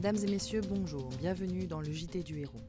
Mesdames 0.00 0.24
et 0.24 0.30
messieurs, 0.30 0.62
bonjour, 0.66 1.10
bienvenue 1.18 1.66
dans 1.66 1.82
le 1.82 1.92
JT 1.92 2.22
du 2.22 2.38
héros. 2.38 2.62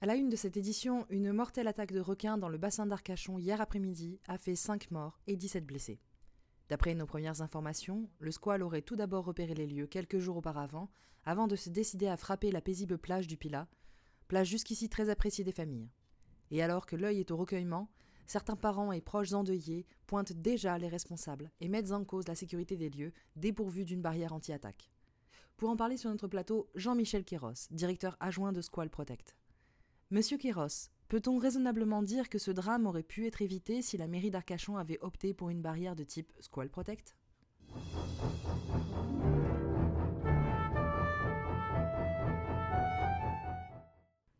À 0.00 0.06
la 0.06 0.14
une 0.14 0.28
de 0.28 0.36
cette 0.36 0.56
édition, 0.56 1.04
une 1.10 1.32
mortelle 1.32 1.66
attaque 1.66 1.90
de 1.90 1.98
requins 1.98 2.38
dans 2.38 2.48
le 2.48 2.58
bassin 2.58 2.86
d'Arcachon 2.86 3.40
hier 3.40 3.60
après-midi 3.60 4.20
a 4.28 4.38
fait 4.38 4.54
5 4.54 4.92
morts 4.92 5.18
et 5.26 5.34
17 5.34 5.66
blessés. 5.66 5.98
D'après 6.68 6.94
nos 6.94 7.06
premières 7.06 7.42
informations, 7.42 8.08
le 8.20 8.30
squal 8.30 8.62
aurait 8.62 8.82
tout 8.82 8.94
d'abord 8.94 9.24
repéré 9.24 9.54
les 9.54 9.66
lieux 9.66 9.88
quelques 9.88 10.20
jours 10.20 10.36
auparavant, 10.36 10.90
avant 11.24 11.48
de 11.48 11.56
se 11.56 11.70
décider 11.70 12.06
à 12.06 12.16
frapper 12.16 12.52
la 12.52 12.60
paisible 12.60 12.98
plage 12.98 13.26
du 13.26 13.36
Pilat, 13.36 13.66
plage 14.28 14.46
jusqu'ici 14.46 14.88
très 14.88 15.08
appréciée 15.10 15.42
des 15.42 15.50
familles. 15.50 15.90
Et 16.52 16.62
alors 16.62 16.86
que 16.86 16.94
l'œil 16.94 17.18
est 17.18 17.32
au 17.32 17.36
recueillement, 17.36 17.90
certains 18.28 18.54
parents 18.54 18.92
et 18.92 19.00
proches 19.00 19.32
endeuillés 19.32 19.86
pointent 20.06 20.34
déjà 20.34 20.78
les 20.78 20.86
responsables 20.86 21.50
et 21.60 21.66
mettent 21.66 21.90
en 21.90 22.04
cause 22.04 22.28
la 22.28 22.36
sécurité 22.36 22.76
des 22.76 22.90
lieux 22.90 23.12
dépourvus 23.34 23.84
d'une 23.84 24.02
barrière 24.02 24.32
anti-attaque. 24.32 24.92
Pour 25.56 25.70
en 25.70 25.76
parler 25.76 25.96
sur 25.96 26.10
notre 26.10 26.28
plateau, 26.28 26.68
Jean-Michel 26.74 27.24
Kéros, 27.24 27.68
directeur 27.70 28.18
adjoint 28.20 28.52
de 28.52 28.60
Squall 28.60 28.90
Protect. 28.90 29.34
Monsieur 30.10 30.36
Kéros, 30.36 30.90
peut-on 31.08 31.38
raisonnablement 31.38 32.02
dire 32.02 32.28
que 32.28 32.36
ce 32.36 32.50
drame 32.50 32.86
aurait 32.86 33.02
pu 33.02 33.26
être 33.26 33.40
évité 33.40 33.80
si 33.80 33.96
la 33.96 34.06
mairie 34.06 34.30
d'Arcachon 34.30 34.76
avait 34.76 34.98
opté 35.00 35.32
pour 35.32 35.48
une 35.48 35.62
barrière 35.62 35.96
de 35.96 36.04
type 36.04 36.30
Squall 36.40 36.68
Protect? 36.68 37.16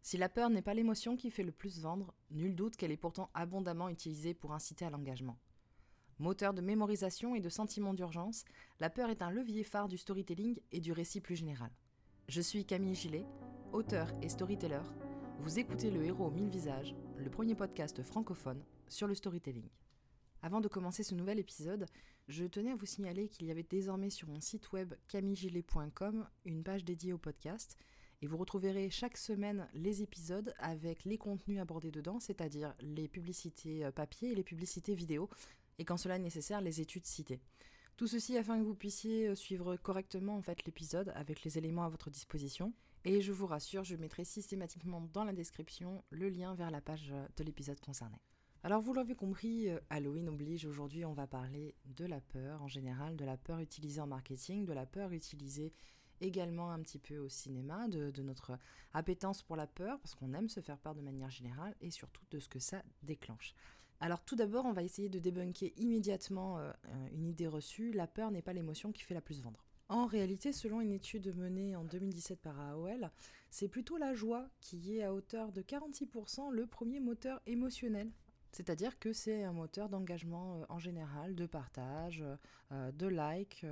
Si 0.03 0.19
la 0.19 0.29
peur 0.29 0.51
n'est 0.51 0.61
pas 0.61 0.75
l'émotion 0.75 1.17
qui 1.17 1.31
fait 1.31 1.43
le 1.43 1.51
plus 1.51 1.81
vendre, 1.81 2.13
nul 2.31 2.55
doute 2.55 2.77
qu'elle 2.77 2.93
est 2.93 2.99
pourtant 2.99 3.31
abondamment 3.33 3.89
utilisée 3.89 4.35
pour 4.35 4.53
inciter 4.53 4.85
à 4.85 4.91
l'engagement. 4.91 5.39
Moteur 6.19 6.55
de 6.55 6.63
mémorisation 6.63 7.35
et 7.35 7.41
de 7.41 7.51
sentiment 7.51 7.93
d'urgence, 7.93 8.47
la 8.81 8.89
peur 8.89 9.11
est 9.11 9.21
un 9.21 9.31
levier 9.31 9.65
phare 9.65 9.87
du 9.87 9.99
storytelling 9.99 10.59
et 10.73 10.81
du 10.81 10.93
récit 10.93 11.21
plus 11.21 11.37
général. 11.37 11.71
Je 12.29 12.41
suis 12.41 12.65
Camille 12.65 12.95
Gillet, 12.95 13.27
auteur 13.75 14.11
et 14.23 14.31
storyteller. 14.31 14.81
Vous 15.41 15.59
écoutez 15.59 15.91
Le 15.91 16.03
Héros 16.03 16.29
aux 16.29 16.31
mille 16.31 16.49
visages, 16.49 16.95
le 17.19 17.29
premier 17.29 17.55
podcast 17.55 18.03
francophone 18.03 18.65
sur 18.89 19.07
le 19.07 19.15
storytelling. 19.15 19.69
Avant 20.41 20.63
de 20.63 20.69
commencer 20.69 21.03
ce 21.03 21.15
nouvel 21.15 21.39
épisode, 21.39 21.85
je 22.29 22.45
tenais 22.45 22.73
à 22.73 22.77
vous 22.77 22.87
signaler 22.87 23.29
qu'il 23.29 23.47
y 23.47 23.51
avait 23.51 23.63
désormais 23.63 24.09
sur 24.09 24.29
mon 24.29 24.41
site 24.41 24.73
web 24.73 24.95
camillegilet.com 25.09 26.27
une 26.47 26.63
page 26.63 26.85
dédiée 26.85 27.13
au 27.13 27.19
podcast 27.19 27.77
et 28.23 28.27
vous 28.27 28.39
retrouverez 28.39 28.89
chaque 28.89 29.19
semaine 29.19 29.69
les 29.75 30.03
épisodes 30.03 30.55
avec 30.59 31.05
les 31.05 31.19
contenus 31.19 31.61
abordés 31.61 31.91
dedans, 31.91 32.21
c'est-à-dire 32.21 32.75
les 32.81 33.07
publicités 33.07 33.85
euh, 33.85 33.93
papier 33.93 34.33
et 34.33 34.35
les 34.35 34.45
publicités 34.45 34.95
vidéo, 34.95 35.29
et 35.79 35.85
quand 35.85 35.97
cela 35.97 36.17
est 36.17 36.21
nécessaire, 36.21 36.61
les 36.61 36.81
études 36.81 37.07
citées. 37.07 37.41
Tout 37.97 38.07
ceci 38.07 38.37
afin 38.37 38.59
que 38.59 38.65
vous 38.65 38.75
puissiez 38.75 39.29
euh, 39.29 39.35
suivre 39.35 39.77
correctement 39.77 40.37
en 40.37 40.43
fait 40.43 40.65
l'épisode 40.67 41.13
avec 41.15 41.43
les 41.45 41.59
éléments 41.59 41.85
à 41.85 41.89
votre 41.89 42.11
disposition. 42.11 42.75
Et 43.05 43.21
je 43.21 43.33
vous 43.33 43.47
rassure, 43.47 43.85
je 43.85 43.97
mettrai 43.97 44.25
systématiquement 44.25 45.01
dans 45.13 45.25
la 45.25 45.33
description 45.33 46.05
le 46.11 46.29
lien 46.29 46.55
vers 46.55 46.71
la 46.71 46.81
page 46.81 47.11
euh, 47.13 47.27
de 47.37 47.45
l'épisode 47.45 47.81
concerné. 47.81 48.21
Alors 48.63 48.81
vous 48.81 48.93
l'avez 48.93 49.15
compris, 49.15 49.69
Halloween 49.91 50.29
oblige, 50.29 50.67
aujourd'hui 50.67 51.05
on 51.05 51.13
va 51.13 51.29
parler 51.29 51.77
de 51.85 52.05
la 52.05 52.21
peur 52.21 52.63
en 52.63 52.69
général, 52.69 53.15
de 53.15 53.25
la 53.25 53.37
peur 53.37 53.61
utilisée 53.61 54.01
en 54.01 54.09
marketing, 54.09 54.65
de 54.65 54.73
la 54.73 54.87
peur 54.87 55.13
utilisée 55.13 55.73
également 56.21 56.71
un 56.71 56.81
petit 56.81 56.99
peu 56.99 57.19
au 57.19 57.29
cinéma, 57.29 57.89
de, 57.89 58.23
notre 58.23 58.59
appétence 58.93 59.43
pour 59.43 59.57
la 59.57 59.67
peur, 59.67 59.99
parce 60.01 60.15
qu'on 60.15 60.33
aime 60.35 60.49
se 60.49 60.61
faire 60.61 60.79
peur 60.79 60.95
de 60.95 61.01
manière 61.01 61.31
générale, 61.31 61.75
et 61.81 61.91
surtout 61.91 62.23
de 62.31 62.39
ce 62.39 62.49
que 62.49 62.59
ça 62.59 62.83
déclenche. 63.03 63.55
Alors 64.01 64.23
tout 64.23 64.37
d'abord, 64.37 64.65
on 64.67 64.73
va 64.73 64.83
essayer 64.83 65.09
de 65.09 65.19
débunker 65.19 65.73
immédiatement 65.77 66.59
euh, 66.59 66.73
une 67.13 67.27
idée 67.27 67.47
reçue, 67.47 67.93
la 67.93 68.07
peur 68.07 68.31
n'est 68.31 68.43
pas 68.43 68.53
l'émotion 68.53 68.93
qui 68.93 69.03
fait 69.03 69.15
la 69.15 69.21
plus 69.21 69.43
vendre. 69.43 69.65
En 69.89 70.07
réalité, 70.07 70.53
selon 70.53 70.81
une 70.81 70.91
étude 70.91 71.35
menée 71.37 71.77
en 71.77 71.85
2017 71.85 72.41
par 72.41 72.61
AOL, 72.61 73.11
c'est 73.51 73.69
plutôt 73.69 73.97
la 73.97 74.15
joie 74.15 74.49
qui 74.61 74.97
est 74.97 75.05
à 75.05 75.15
hauteur 75.15 75.53
de 75.53 75.63
46% 75.63 76.51
le 76.51 76.67
premier 76.67 77.01
moteur 77.01 77.41
émotionnel 77.47 78.11
c'est-à-dire 78.53 78.99
que 78.99 79.13
c'est 79.13 79.45
un 79.45 79.53
moteur 79.53 79.91
d'engagement 79.91 80.57
euh, 80.57 80.65
en 80.71 80.79
général, 80.79 81.35
de 81.35 81.45
partage, 81.45 82.25
euh, 82.73 82.91
de 82.93 83.07
like, 83.07 83.67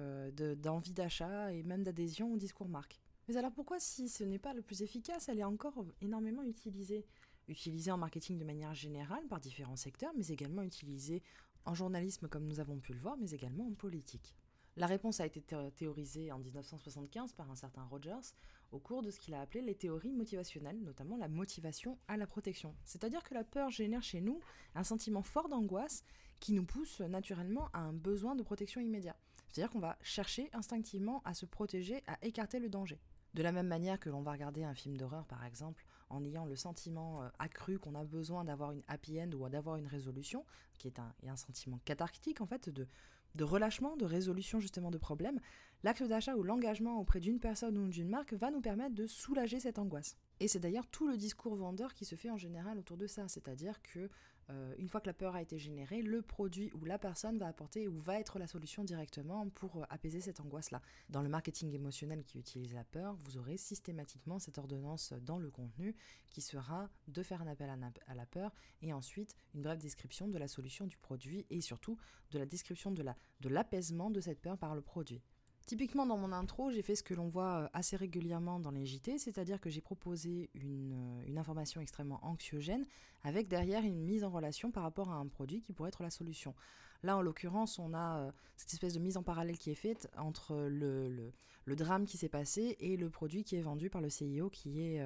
d'envie 0.58 0.92
d'achat 0.92 1.54
et 1.54 1.62
même 1.62 1.82
d'adhésion 1.82 2.34
au 2.34 2.36
discours 2.36 2.68
marque. 2.68 3.00
Mais 3.26 3.38
alors 3.38 3.52
pourquoi 3.52 3.80
si 3.80 4.10
ce 4.10 4.24
n'est 4.24 4.38
pas 4.38 4.52
le 4.52 4.60
plus 4.60 4.82
efficace, 4.82 5.30
elle 5.30 5.38
est 5.38 5.44
encore 5.44 5.86
énormément 6.02 6.42
utilisée? 6.42 7.06
Utilisée 7.48 7.90
en 7.90 7.98
marketing 7.98 8.38
de 8.38 8.44
manière 8.44 8.74
générale 8.74 9.26
par 9.28 9.40
différents 9.40 9.76
secteurs, 9.76 10.12
mais 10.16 10.26
également 10.28 10.62
utilisée 10.62 11.22
en 11.64 11.74
journalisme 11.74 12.28
comme 12.28 12.46
nous 12.46 12.60
avons 12.60 12.78
pu 12.78 12.92
le 12.94 13.00
voir, 13.00 13.16
mais 13.18 13.30
également 13.30 13.66
en 13.66 13.74
politique. 13.74 14.34
La 14.76 14.86
réponse 14.86 15.20
a 15.20 15.26
été 15.26 15.40
théorisée 15.76 16.32
en 16.32 16.38
1975 16.38 17.32
par 17.34 17.48
un 17.48 17.54
certain 17.54 17.84
Rogers 17.84 18.34
au 18.72 18.80
cours 18.80 19.02
de 19.02 19.10
ce 19.10 19.20
qu'il 19.20 19.34
a 19.34 19.40
appelé 19.40 19.62
les 19.62 19.76
théories 19.76 20.12
motivationnelles, 20.12 20.82
notamment 20.82 21.16
la 21.16 21.28
motivation 21.28 21.96
à 22.08 22.16
la 22.16 22.26
protection. 22.26 22.74
C'est-à-dire 22.84 23.22
que 23.22 23.34
la 23.34 23.44
peur 23.44 23.70
génère 23.70 24.02
chez 24.02 24.20
nous 24.20 24.40
un 24.74 24.82
sentiment 24.82 25.22
fort 25.22 25.48
d'angoisse 25.48 26.02
qui 26.40 26.52
nous 26.52 26.64
pousse 26.64 27.00
naturellement 27.00 27.68
à 27.72 27.78
un 27.78 27.92
besoin 27.92 28.34
de 28.34 28.42
protection 28.42 28.80
immédiat. 28.80 29.16
C'est-à-dire 29.48 29.70
qu'on 29.70 29.78
va 29.78 29.96
chercher 30.02 30.50
instinctivement 30.52 31.22
à 31.24 31.34
se 31.34 31.46
protéger, 31.46 32.02
à 32.08 32.18
écarter 32.22 32.58
le 32.58 32.68
danger. 32.68 32.98
De 33.34 33.42
la 33.42 33.52
même 33.52 33.68
manière 33.68 34.00
que 34.00 34.10
l'on 34.10 34.22
va 34.22 34.32
regarder 34.32 34.64
un 34.64 34.74
film 34.74 34.96
d'horreur, 34.96 35.24
par 35.26 35.44
exemple, 35.44 35.84
en 36.14 36.24
ayant 36.24 36.46
le 36.46 36.56
sentiment 36.56 37.22
euh, 37.22 37.28
accru 37.38 37.78
qu'on 37.78 37.94
a 37.94 38.04
besoin 38.04 38.44
d'avoir 38.44 38.72
une 38.72 38.82
happy 38.88 39.20
end 39.20 39.32
ou 39.32 39.48
d'avoir 39.48 39.76
une 39.76 39.86
résolution, 39.86 40.44
qui 40.78 40.88
est 40.88 40.98
un, 40.98 41.36
sentiment 41.36 41.80
cathartique 41.84 42.40
en 42.40 42.46
fait, 42.46 42.68
de, 42.68 42.86
de 43.34 43.44
relâchement, 43.44 43.96
de 43.96 44.04
résolution 44.04 44.60
justement 44.60 44.90
de 44.90 44.98
problèmes, 44.98 45.40
l'acte 45.82 46.02
d'achat 46.02 46.36
ou 46.36 46.42
l'engagement 46.42 47.00
auprès 47.00 47.20
d'une 47.20 47.40
personne 47.40 47.76
ou 47.76 47.88
d'une 47.88 48.08
marque 48.08 48.32
va 48.32 48.50
nous 48.50 48.60
permettre 48.60 48.94
de 48.94 49.06
soulager 49.06 49.60
cette 49.60 49.78
angoisse. 49.78 50.16
Et 50.40 50.48
c'est 50.48 50.60
d'ailleurs 50.60 50.86
tout 50.86 51.06
le 51.06 51.16
discours 51.16 51.56
vendeur 51.56 51.94
qui 51.94 52.04
se 52.04 52.14
fait 52.14 52.30
en 52.30 52.38
général 52.38 52.78
autour 52.78 52.96
de 52.96 53.06
ça, 53.06 53.28
c'est-à-dire 53.28 53.82
que 53.82 54.08
euh, 54.50 54.74
une 54.78 54.88
fois 54.88 55.00
que 55.00 55.06
la 55.06 55.14
peur 55.14 55.34
a 55.34 55.42
été 55.42 55.58
générée, 55.58 56.02
le 56.02 56.22
produit 56.22 56.70
ou 56.74 56.84
la 56.84 56.98
personne 56.98 57.38
va 57.38 57.46
apporter 57.46 57.88
ou 57.88 57.98
va 57.98 58.18
être 58.18 58.38
la 58.38 58.46
solution 58.46 58.84
directement 58.84 59.48
pour 59.50 59.76
euh, 59.76 59.84
apaiser 59.90 60.20
cette 60.20 60.40
angoisse-là. 60.40 60.82
Dans 61.08 61.22
le 61.22 61.28
marketing 61.28 61.72
émotionnel 61.72 62.24
qui 62.24 62.38
utilise 62.38 62.74
la 62.74 62.84
peur, 62.84 63.16
vous 63.24 63.38
aurez 63.38 63.56
systématiquement 63.56 64.38
cette 64.38 64.58
ordonnance 64.58 65.12
dans 65.22 65.38
le 65.38 65.50
contenu 65.50 65.96
qui 66.30 66.40
sera 66.40 66.90
de 67.08 67.22
faire 67.22 67.42
un 67.42 67.46
appel 67.46 67.70
à 68.06 68.14
la 68.14 68.26
peur 68.26 68.52
et 68.82 68.92
ensuite 68.92 69.36
une 69.54 69.62
brève 69.62 69.78
description 69.78 70.28
de 70.28 70.38
la 70.38 70.48
solution 70.48 70.86
du 70.86 70.96
produit 70.96 71.46
et 71.50 71.60
surtout 71.60 71.96
de 72.30 72.38
la 72.38 72.46
description 72.46 72.90
de 72.90 73.48
l'apaisement 73.48 74.10
de 74.10 74.20
cette 74.20 74.40
peur 74.40 74.58
par 74.58 74.74
le 74.74 74.82
produit. 74.82 75.22
Typiquement 75.66 76.04
dans 76.04 76.18
mon 76.18 76.32
intro, 76.32 76.70
j'ai 76.70 76.82
fait 76.82 76.94
ce 76.94 77.02
que 77.02 77.14
l'on 77.14 77.28
voit 77.28 77.62
euh, 77.62 77.68
assez 77.72 77.96
régulièrement 77.96 78.60
dans 78.60 78.70
les 78.70 78.84
JT, 78.84 79.16
c'est-à-dire 79.16 79.58
que 79.62 79.70
j'ai 79.70 79.80
proposé 79.80 80.50
une, 80.52 80.92
euh, 80.92 81.26
une, 81.26 81.38
information 81.38 81.80
extrêmement 81.80 82.20
anxiogène 82.22 82.84
avec 83.22 83.48
derrière 83.48 83.82
une 83.82 84.04
mise 84.04 84.24
en 84.24 84.30
relation 84.30 84.70
par 84.70 84.82
rapport 84.82 85.10
à 85.10 85.14
un 85.14 85.26
produit 85.26 85.62
qui 85.62 85.72
pourrait 85.72 85.88
être 85.88 86.02
la 86.02 86.10
solution. 86.10 86.54
Là, 87.02 87.16
en 87.16 87.22
l'occurrence, 87.22 87.78
on 87.78 87.94
a 87.94 88.18
euh, 88.18 88.32
cette 88.56 88.74
espèce 88.74 88.92
de 88.92 88.98
mise 88.98 89.16
en 89.16 89.22
parallèle 89.22 89.56
qui 89.56 89.70
est 89.70 89.74
faite 89.74 90.10
entre 90.18 90.54
le, 90.54 91.08
le, 91.08 91.32
le 91.64 91.76
drame 91.76 92.04
qui 92.04 92.18
s'est 92.18 92.28
passé 92.28 92.76
et 92.80 92.98
le 92.98 93.08
produit 93.08 93.42
qui 93.42 93.56
est 93.56 93.62
vendu 93.62 93.88
par 93.88 94.02
le 94.02 94.10
CIO 94.10 94.50
qui 94.50 94.82
est 94.82 95.02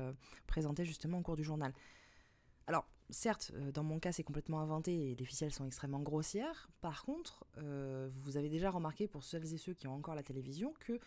présenté 0.49 0.85
justement 0.85 1.19
au 1.19 1.23
cours 1.23 1.37
du 1.37 1.45
journal. 1.45 1.73
Alors, 2.67 2.85
certes, 3.11 3.53
euh, 3.55 3.73
dans 3.73 3.83
mon 3.83 3.99
cas, 3.99 4.13
c'est 4.13 4.23
complètement 4.23 4.61
inventé 4.61 5.11
et 5.11 5.15
les 5.15 5.25
ficelles 5.25 5.53
sont 5.53 5.67
extrêmement 5.67 6.01
grossières. 6.01 6.69
Par 6.81 7.05
contre, 7.05 7.45
euh, 7.59 8.09
vous 8.23 8.37
avez 8.37 8.49
déjà 8.49 8.71
remarqué, 8.71 9.07
pour 9.09 9.25
celles 9.25 9.53
et 9.53 9.59
ceux 9.59 9.75
qui 9.75 9.87
ont 9.87 9.95
encore 9.95 10.15
la 10.15 10.23
télévision, 10.23 10.75
que 10.81 11.01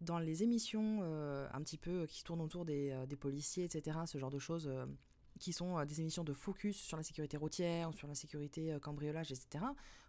dans 0.00 0.18
les 0.18 0.42
émissions 0.42 1.00
euh, 1.02 1.48
un 1.52 1.62
petit 1.62 1.78
peu 1.78 2.06
qui 2.06 2.22
tournent 2.22 2.42
autour 2.42 2.64
des, 2.64 2.94
policiers, 3.18 3.64
etc., 3.64 3.98
ce 4.06 4.18
genre 4.18 4.30
de 4.30 4.38
choses 4.38 4.70
qui 5.38 5.52
sont 5.52 5.84
des 5.84 6.00
émissions 6.00 6.24
de 6.24 6.32
focus 6.32 6.76
sur 6.76 6.96
la 6.96 7.02
sécurité 7.02 7.36
routière, 7.36 7.92
sur 7.94 8.08
la 8.08 8.14
sécurité 8.14 8.76
cambriolage, 8.80 9.32
etc., 9.32 9.64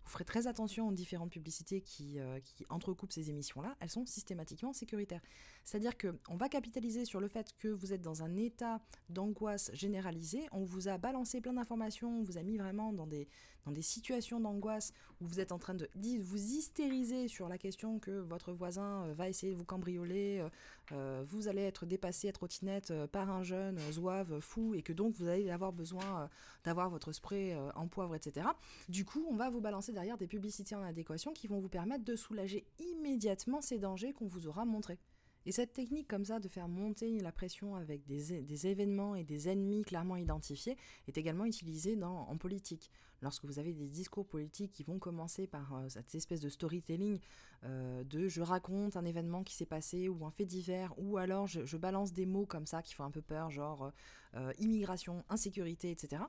vous 0.07 0.13
ferez 0.13 0.23
très 0.23 0.47
attention 0.47 0.87
aux 0.87 0.93
différentes 0.93 1.31
publicités 1.31 1.81
qui, 1.81 2.17
euh, 2.17 2.39
qui 2.39 2.65
entrecoupent 2.69 3.11
ces 3.11 3.29
émissions-là, 3.29 3.75
elles 3.81 3.89
sont 3.89 4.05
systématiquement 4.05 4.71
sécuritaires. 4.71 5.21
C'est-à-dire 5.65 5.97
qu'on 5.97 6.37
va 6.37 6.47
capitaliser 6.47 7.03
sur 7.03 7.19
le 7.19 7.27
fait 7.27 7.53
que 7.59 7.67
vous 7.67 7.91
êtes 7.91 8.01
dans 8.01 8.23
un 8.23 8.37
état 8.37 8.79
d'angoisse 9.09 9.69
généralisée, 9.73 10.47
on 10.53 10.63
vous 10.63 10.87
a 10.87 10.97
balancé 10.97 11.41
plein 11.41 11.53
d'informations, 11.53 12.21
on 12.21 12.23
vous 12.23 12.37
a 12.37 12.43
mis 12.43 12.57
vraiment 12.57 12.93
dans 12.93 13.05
des, 13.05 13.27
dans 13.65 13.73
des 13.73 13.81
situations 13.81 14.39
d'angoisse 14.39 14.93
où 15.19 15.25
vous 15.25 15.41
êtes 15.41 15.51
en 15.51 15.59
train 15.59 15.73
de 15.73 15.89
vous 16.21 16.37
hystériser 16.37 17.27
sur 17.27 17.49
la 17.49 17.57
question 17.57 17.99
que 17.99 18.11
votre 18.11 18.53
voisin 18.53 19.11
va 19.13 19.27
essayer 19.27 19.51
de 19.51 19.57
vous 19.57 19.65
cambrioler, 19.65 20.45
vous 20.91 21.47
allez 21.49 21.63
être 21.63 21.85
dépassé 21.85 22.29
à 22.29 22.31
trottinette 22.31 22.93
par 23.07 23.29
un 23.29 23.43
jeune 23.43 23.77
zouave 23.91 24.39
fou 24.39 24.73
et 24.73 24.83
que 24.83 24.93
donc 24.93 25.15
vous 25.15 25.27
allez 25.27 25.49
avoir 25.49 25.73
besoin 25.73 26.27
euh, 26.27 26.27
d'avoir 26.63 26.89
votre 26.89 27.11
spray 27.11 27.53
euh, 27.53 27.71
en 27.75 27.87
poivre, 27.87 28.15
etc. 28.15 28.47
Du 28.89 29.05
coup, 29.05 29.25
on 29.29 29.35
va 29.35 29.49
vous 29.49 29.61
balancer 29.61 29.93
derrière 29.97 30.19
des 30.19 30.27
publicités 30.27 30.75
en 30.75 30.83
adéquation 30.83 31.33
qui 31.33 31.47
vont 31.47 31.59
vous 31.59 31.69
permettre 31.69 32.05
de 32.05 32.15
soulager 32.15 32.67
immédiatement 32.77 33.61
ces 33.61 33.79
dangers 33.79 34.13
qu'on 34.13 34.27
vous 34.27 34.45
aura 34.45 34.63
montrés. 34.63 34.99
Et 35.47 35.51
cette 35.51 35.73
technique 35.73 36.07
comme 36.07 36.23
ça 36.23 36.39
de 36.39 36.47
faire 36.47 36.67
monter 36.67 37.19
la 37.19 37.31
pression 37.31 37.75
avec 37.75 38.05
des, 38.05 38.67
événements 38.67 39.15
et 39.15 39.23
des 39.23 39.49
ennemis 39.49 39.81
clairement 39.81 40.15
identifiés 40.15 40.77
est 41.07 41.17
également 41.17 41.45
utilisée 41.45 41.97
en 42.03 42.37
politique. 42.37 42.91
Lorsque 43.23 43.45
vous 43.45 43.57
avez 43.57 43.73
des 43.73 43.87
discours 43.87 44.27
politiques 44.27 44.71
qui 44.71 44.83
vont 44.83 44.99
commencer 44.99 45.47
par 45.47 45.73
euh, 45.73 45.89
cette 45.89 46.13
espèce 46.13 46.41
de 46.41 46.49
storytelling 46.49 47.19
euh, 47.63 48.03
de 48.03 48.27
je 48.27 48.41
raconte 48.41 48.95
un 48.95 49.05
événement 49.05 49.43
qui 49.43 49.55
s'est 49.55 49.65
passé 49.65 50.07
ou 50.07 50.23
un 50.25 50.29
fait 50.29 50.45
divers 50.45 50.93
ou 50.97 51.17
alors 51.17 51.47
je, 51.47 51.77
balance 51.77 52.13
des 52.13 52.27
mots 52.27 52.45
comme 52.45 52.67
ça 52.67 52.83
qui 52.83 52.93
font 52.93 53.05
un 53.05 53.11
peu 53.11 53.23
peur 53.23 53.49
genre 53.49 53.91
euh, 54.35 54.53
immigration, 54.59 55.23
insécurité, 55.29 55.89
etc. 55.89 56.21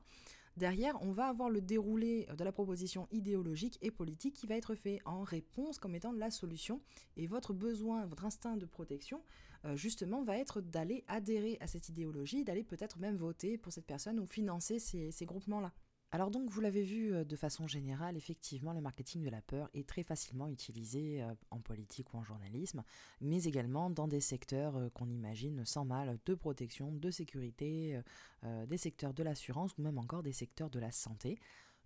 Derrière, 0.59 1.01
on 1.03 1.13
va 1.13 1.29
avoir 1.29 1.51
le 1.51 1.61
déroulé 1.61 2.27
de 2.37 2.43
la 2.43 2.51
proposition 2.51 3.07
idéologique 3.13 3.79
et 3.81 3.93
politique 3.93 4.35
qui 4.35 4.49
va 4.49 4.57
être 4.57 4.75
fait 4.75 5.01
en 5.05 5.23
réponse 5.23 5.79
comme 5.79 5.95
étant 5.95 6.11
la 6.11 6.33
solution. 6.33 6.81
Et 7.17 7.29
votre 7.29 7.53
besoin, 7.53 8.07
votre 8.07 8.25
instinct 8.25 8.57
de 8.57 8.67
protection, 8.67 9.23
euh, 9.65 9.77
justement, 9.77 10.25
va 10.25 10.37
être 10.37 10.61
d'aller 10.61 11.05
adhérer 11.07 11.59
à 11.61 11.69
cette 11.69 11.89
idéologie, 11.89 12.43
d'aller 12.43 12.65
peut-être 12.65 12.99
même 12.99 13.17
voter 13.17 13.57
pour 13.57 13.73
cette 13.73 13.87
personne 13.87 14.19
ou 14.19 14.27
financer 14.27 14.81
ces 14.81 15.27
groupements-là. 15.27 15.73
Alors 16.11 16.31
donc, 16.31 16.49
vous 16.49 16.63
l'avez 16.63 16.83
vu 16.83 17.13
euh, 17.13 17.25
de 17.25 17.37
façon 17.37 17.67
générale, 17.67 18.17
effectivement, 18.17 18.73
le 18.73 18.81
marketing 18.81 19.23
de 19.23 19.29
la 19.29 19.43
peur 19.43 19.69
est 19.75 19.87
très 19.87 20.03
facilement 20.03 20.49
utilisé 20.49 21.23
euh, 21.23 21.35
en 21.51 21.61
politique 21.61 22.15
ou 22.15 22.17
en 22.17 22.25
journalisme, 22.25 22.83
mais 23.21 23.45
également 23.45 23.91
dans 23.91 24.09
des 24.09 24.23
secteurs 24.23 24.77
euh, 24.77 24.89
qu'on 24.89 25.11
imagine 25.11 25.67
sans 25.67 25.85
mal 25.85 26.19
de 26.25 26.35
protection, 26.35 26.93
de 26.93 27.11
sécurité, 27.11 28.01
des 28.69 28.77
secteurs 28.79 29.13
de 29.13 29.23
l'assurance 29.23 29.77
ou 29.77 29.83
même 29.83 29.99
encore 29.99 30.23
des 30.23 30.33
secteurs 30.33 30.71
de 30.71 30.79
la 30.79 30.91
santé. 30.91 31.39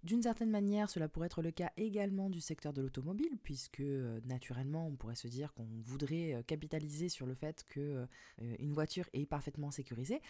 D'une 0.04 0.22
certaine 0.22 0.50
manière, 0.50 0.90
cela 0.90 1.08
pourrait 1.08 1.26
être 1.26 1.42
le 1.42 1.50
cas 1.50 1.72
également 1.76 2.28
du 2.28 2.40
secteur 2.40 2.72
de 2.72 2.82
l'automobile, 2.82 3.38
puisque 3.42 3.82
naturellement, 4.24 4.86
on 4.86 4.96
pourrait 4.96 5.14
se 5.14 5.28
dire 5.28 5.52
qu'on 5.54 5.66
voudrait 5.84 6.44
capitaliser 6.46 7.08
sur 7.08 7.26
le 7.26 7.34
fait 7.34 7.64
qu'une 7.68 8.72
voiture 8.72 9.08
est 9.12 9.26
parfaitement 9.26 9.70
sécurisée. 9.70 10.20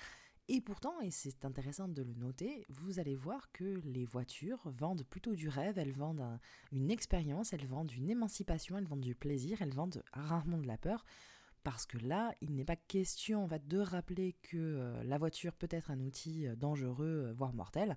Et 0.48 0.60
pourtant, 0.60 1.00
et 1.00 1.10
c'est 1.10 1.44
intéressant 1.44 1.88
de 1.88 2.02
le 2.02 2.14
noter, 2.14 2.66
vous 2.68 2.98
allez 2.98 3.14
voir 3.14 3.52
que 3.52 3.80
les 3.84 4.04
voitures 4.04 4.70
vendent 4.76 5.04
plutôt 5.04 5.34
du 5.34 5.48
rêve, 5.48 5.78
elles 5.78 5.92
vendent 5.92 6.38
une 6.72 6.90
expérience, 6.90 7.52
elles 7.52 7.66
vendent 7.66 7.92
une 7.92 8.10
émancipation, 8.10 8.76
elles 8.76 8.86
vendent 8.86 9.00
du 9.00 9.14
plaisir, 9.14 9.62
elles 9.62 9.74
vendent 9.74 10.02
rarement 10.12 10.58
de 10.58 10.66
la 10.66 10.76
peur. 10.76 11.04
Parce 11.62 11.86
que 11.86 11.96
là, 11.98 12.34
il 12.40 12.56
n'est 12.56 12.64
pas 12.64 12.74
question 12.74 13.46
va, 13.46 13.60
de 13.60 13.78
rappeler 13.78 14.34
que 14.42 14.56
euh, 14.56 15.04
la 15.04 15.16
voiture 15.16 15.54
peut 15.54 15.68
être 15.70 15.92
un 15.92 16.00
outil 16.00 16.46
euh, 16.48 16.56
dangereux, 16.56 17.26
euh, 17.28 17.32
voire 17.32 17.52
mortel, 17.52 17.96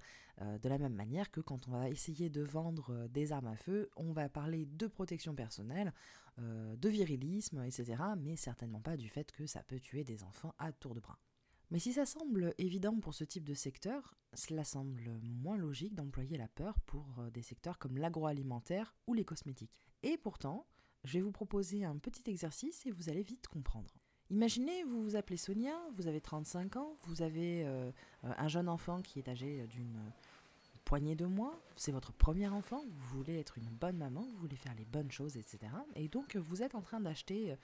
de 0.61 0.67
la 0.67 0.77
même 0.77 0.93
manière 0.93 1.31
que 1.31 1.39
quand 1.39 1.69
on 1.69 1.71
va 1.71 1.89
essayer 1.89 2.29
de 2.29 2.41
vendre 2.41 3.07
des 3.07 3.31
armes 3.31 3.47
à 3.47 3.55
feu, 3.55 3.89
on 3.95 4.11
va 4.11 4.27
parler 4.27 4.65
de 4.65 4.85
protection 4.85 5.33
personnelle, 5.33 5.93
de 6.37 6.89
virilisme, 6.89 7.63
etc., 7.63 8.03
mais 8.17 8.35
certainement 8.35 8.81
pas 8.81 8.97
du 8.97 9.07
fait 9.07 9.31
que 9.31 9.45
ça 9.45 9.63
peut 9.63 9.79
tuer 9.79 10.03
des 10.03 10.25
enfants 10.25 10.53
à 10.59 10.73
tour 10.73 10.93
de 10.93 10.99
bras. 10.99 11.17
Mais 11.71 11.79
si 11.79 11.93
ça 11.93 12.05
semble 12.05 12.53
évident 12.57 12.99
pour 12.99 13.13
ce 13.13 13.23
type 13.23 13.43
de 13.43 13.53
secteur, 13.53 14.15
cela 14.33 14.63
semble 14.63 15.09
moins 15.23 15.57
logique 15.57 15.95
d'employer 15.95 16.37
la 16.37 16.47
peur 16.47 16.79
pour 16.81 17.05
euh, 17.19 17.29
des 17.31 17.41
secteurs 17.41 17.79
comme 17.79 17.97
l'agroalimentaire 17.97 18.93
ou 19.07 19.13
les 19.13 19.25
cosmétiques. 19.25 19.79
Et 20.03 20.17
pourtant, 20.17 20.67
je 21.03 21.13
vais 21.13 21.21
vous 21.21 21.31
proposer 21.31 21.83
un 21.83 21.97
petit 21.97 22.29
exercice 22.29 22.85
et 22.85 22.91
vous 22.91 23.09
allez 23.09 23.23
vite 23.23 23.47
comprendre. 23.47 23.91
Imaginez, 24.29 24.83
vous 24.83 25.03
vous 25.03 25.15
appelez 25.15 25.37
Sonia, 25.37 25.75
vous 25.95 26.07
avez 26.07 26.21
35 26.21 26.77
ans, 26.77 26.97
vous 27.03 27.21
avez 27.21 27.63
euh, 27.65 27.91
euh, 28.23 28.31
un 28.37 28.47
jeune 28.47 28.69
enfant 28.69 29.01
qui 29.01 29.19
est 29.19 29.29
âgé 29.29 29.67
d'une 29.67 29.99
poignée 30.83 31.15
de 31.15 31.25
mois, 31.25 31.59
c'est 31.75 31.91
votre 31.91 32.13
premier 32.13 32.47
enfant, 32.47 32.83
vous 32.87 33.17
voulez 33.17 33.39
être 33.39 33.57
une 33.57 33.69
bonne 33.69 33.97
maman, 33.97 34.21
vous 34.21 34.37
voulez 34.37 34.55
faire 34.55 34.75
les 34.75 34.85
bonnes 34.85 35.11
choses, 35.11 35.35
etc. 35.35 35.59
Et 35.95 36.07
donc 36.09 36.35
vous 36.35 36.61
êtes 36.61 36.75
en 36.75 36.81
train 36.81 36.99
d'acheter 36.99 37.55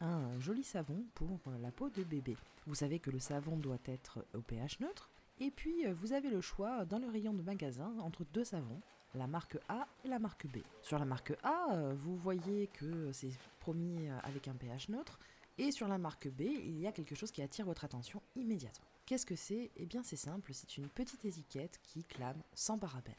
un 0.00 0.38
joli 0.40 0.64
savon 0.64 1.04
pour 1.14 1.40
la 1.60 1.70
peau 1.70 1.90
de 1.90 2.02
bébé. 2.02 2.36
Vous 2.66 2.74
savez 2.74 2.98
que 2.98 3.10
le 3.10 3.18
savon 3.18 3.56
doit 3.56 3.78
être 3.86 4.24
au 4.34 4.40
pH 4.40 4.80
neutre. 4.80 5.10
Et 5.40 5.50
puis 5.50 5.86
euh, 5.86 5.94
vous 5.94 6.12
avez 6.12 6.28
le 6.28 6.40
choix 6.40 6.84
dans 6.84 6.98
le 6.98 7.08
rayon 7.08 7.32
de 7.32 7.42
magasin 7.42 7.94
entre 8.00 8.24
deux 8.32 8.44
savons, 8.44 8.80
la 9.14 9.26
marque 9.26 9.58
A 9.68 9.88
et 10.04 10.08
la 10.08 10.18
marque 10.18 10.46
B. 10.46 10.58
Sur 10.82 10.98
la 10.98 11.04
marque 11.04 11.32
A, 11.42 11.74
euh, 11.74 11.94
vous 11.94 12.16
voyez 12.16 12.68
que 12.68 13.10
c'est 13.12 13.32
promis 13.58 14.08
euh, 14.08 14.18
avec 14.22 14.48
un 14.48 14.54
pH 14.54 14.88
neutre. 14.90 15.18
Et 15.58 15.72
sur 15.72 15.88
la 15.88 15.98
marque 15.98 16.28
B, 16.28 16.42
il 16.42 16.78
y 16.78 16.86
a 16.86 16.92
quelque 16.92 17.14
chose 17.14 17.32
qui 17.32 17.42
attire 17.42 17.66
votre 17.66 17.84
attention 17.84 18.22
immédiatement. 18.36 18.86
Qu'est-ce 19.06 19.26
que 19.26 19.36
c'est? 19.36 19.70
Eh 19.76 19.86
bien 19.86 20.02
c'est 20.02 20.16
simple, 20.16 20.52
c'est 20.54 20.76
une 20.76 20.88
petite 20.88 21.24
étiquette 21.24 21.80
qui 21.82 22.04
clame 22.04 22.40
sans 22.54 22.78
parabènes. 22.78 23.14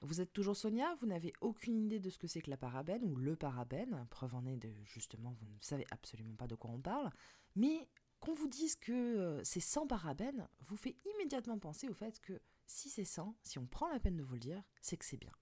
Vous 0.00 0.20
êtes 0.20 0.32
toujours 0.32 0.56
Sonia, 0.56 0.94
vous 1.00 1.06
n'avez 1.06 1.32
aucune 1.40 1.80
idée 1.80 1.98
de 1.98 2.08
ce 2.08 2.18
que 2.18 2.28
c'est 2.28 2.40
que 2.40 2.50
la 2.50 2.56
parabène 2.56 3.02
ou 3.04 3.16
le 3.16 3.34
parabène, 3.34 4.06
preuve 4.10 4.36
en 4.36 4.46
est 4.46 4.56
de 4.56 4.72
justement 4.84 5.32
vous 5.32 5.46
ne 5.46 5.60
savez 5.60 5.86
absolument 5.90 6.36
pas 6.36 6.46
de 6.46 6.54
quoi 6.54 6.70
on 6.70 6.80
parle, 6.80 7.10
mais 7.56 7.88
qu'on 8.20 8.34
vous 8.34 8.46
dise 8.46 8.76
que 8.76 8.92
euh, 8.92 9.44
c'est 9.44 9.60
sans 9.60 9.86
parabène 9.86 10.48
vous 10.60 10.76
fait 10.76 10.96
immédiatement 11.14 11.58
penser 11.58 11.88
au 11.88 11.94
fait 11.94 12.20
que 12.20 12.40
si 12.66 12.90
c'est 12.90 13.04
sans, 13.04 13.36
si 13.42 13.58
on 13.58 13.66
prend 13.66 13.88
la 13.88 13.98
peine 13.98 14.16
de 14.16 14.22
vous 14.22 14.34
le 14.34 14.40
dire, 14.40 14.62
c'est 14.82 14.96
que 14.96 15.04
c'est 15.04 15.16
bien. 15.16 15.32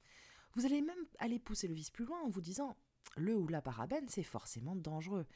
Vous 0.55 0.65
allez 0.65 0.81
même 0.81 1.07
aller 1.19 1.39
pousser 1.39 1.69
le 1.69 1.75
vice 1.75 1.91
plus 1.91 2.07
loin 2.07 2.23
en 2.23 2.31
vous 2.31 2.41
disant 2.41 2.77
le 3.17 3.37
ou 3.37 3.49
la 3.49 3.61
parabène 3.61 4.09
c'est 4.09 4.23
forcément 4.23 4.75
dangereux. 4.75 5.27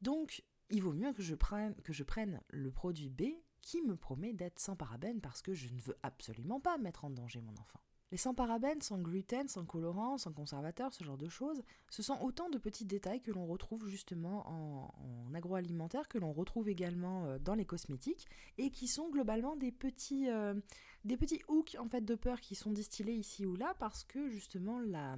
Donc 0.00 0.42
il 0.70 0.82
vaut 0.82 0.94
mieux 0.94 1.12
que 1.12 1.22
je 1.22 1.34
prenne, 1.34 1.74
que 1.82 1.92
je 1.92 2.04
prenne 2.04 2.40
le 2.48 2.70
produit 2.70 3.10
B 3.10 3.24
qui 3.60 3.82
me 3.82 3.96
promet 3.96 4.32
d'être 4.32 4.58
sans 4.58 4.76
parabène 4.76 5.20
parce 5.20 5.42
que 5.42 5.52
je 5.52 5.68
ne 5.68 5.80
veux 5.80 5.96
absolument 6.02 6.60
pas 6.60 6.78
mettre 6.78 7.04
en 7.04 7.10
danger 7.10 7.40
mon 7.40 7.52
enfant. 7.52 7.80
Les 8.10 8.16
sans 8.16 8.34
parabènes, 8.34 8.80
sans 8.80 8.98
gluten, 8.98 9.46
sans 9.46 9.64
colorant, 9.64 10.18
sans 10.18 10.32
conservateur, 10.32 10.92
ce 10.92 11.04
genre 11.04 11.16
de 11.16 11.28
choses, 11.28 11.62
ce 11.90 12.02
sont 12.02 12.18
autant 12.20 12.50
de 12.50 12.58
petits 12.58 12.84
détails 12.84 13.20
que 13.20 13.30
l'on 13.30 13.46
retrouve 13.46 13.86
justement 13.88 14.48
en, 14.48 15.34
agroalimentaire, 15.34 16.08
que 16.08 16.18
l'on 16.18 16.32
retrouve 16.32 16.68
également 16.68 17.26
euh, 17.26 17.38
dans 17.38 17.54
les 17.54 17.64
cosmétiques, 17.64 18.26
et 18.58 18.70
qui 18.70 18.88
sont 18.88 19.10
globalement 19.10 19.54
des 19.54 19.70
petits, 19.70 20.28
euh, 20.28 20.54
des 21.04 21.16
petits 21.16 21.40
hooks 21.46 21.76
en 21.78 21.88
fait 21.88 22.04
de 22.04 22.16
peur 22.16 22.40
qui 22.40 22.56
sont 22.56 22.72
distillés 22.72 23.14
ici 23.14 23.46
ou 23.46 23.54
là 23.54 23.74
parce 23.78 24.02
que 24.02 24.28
justement 24.28 24.80
la, 24.80 25.16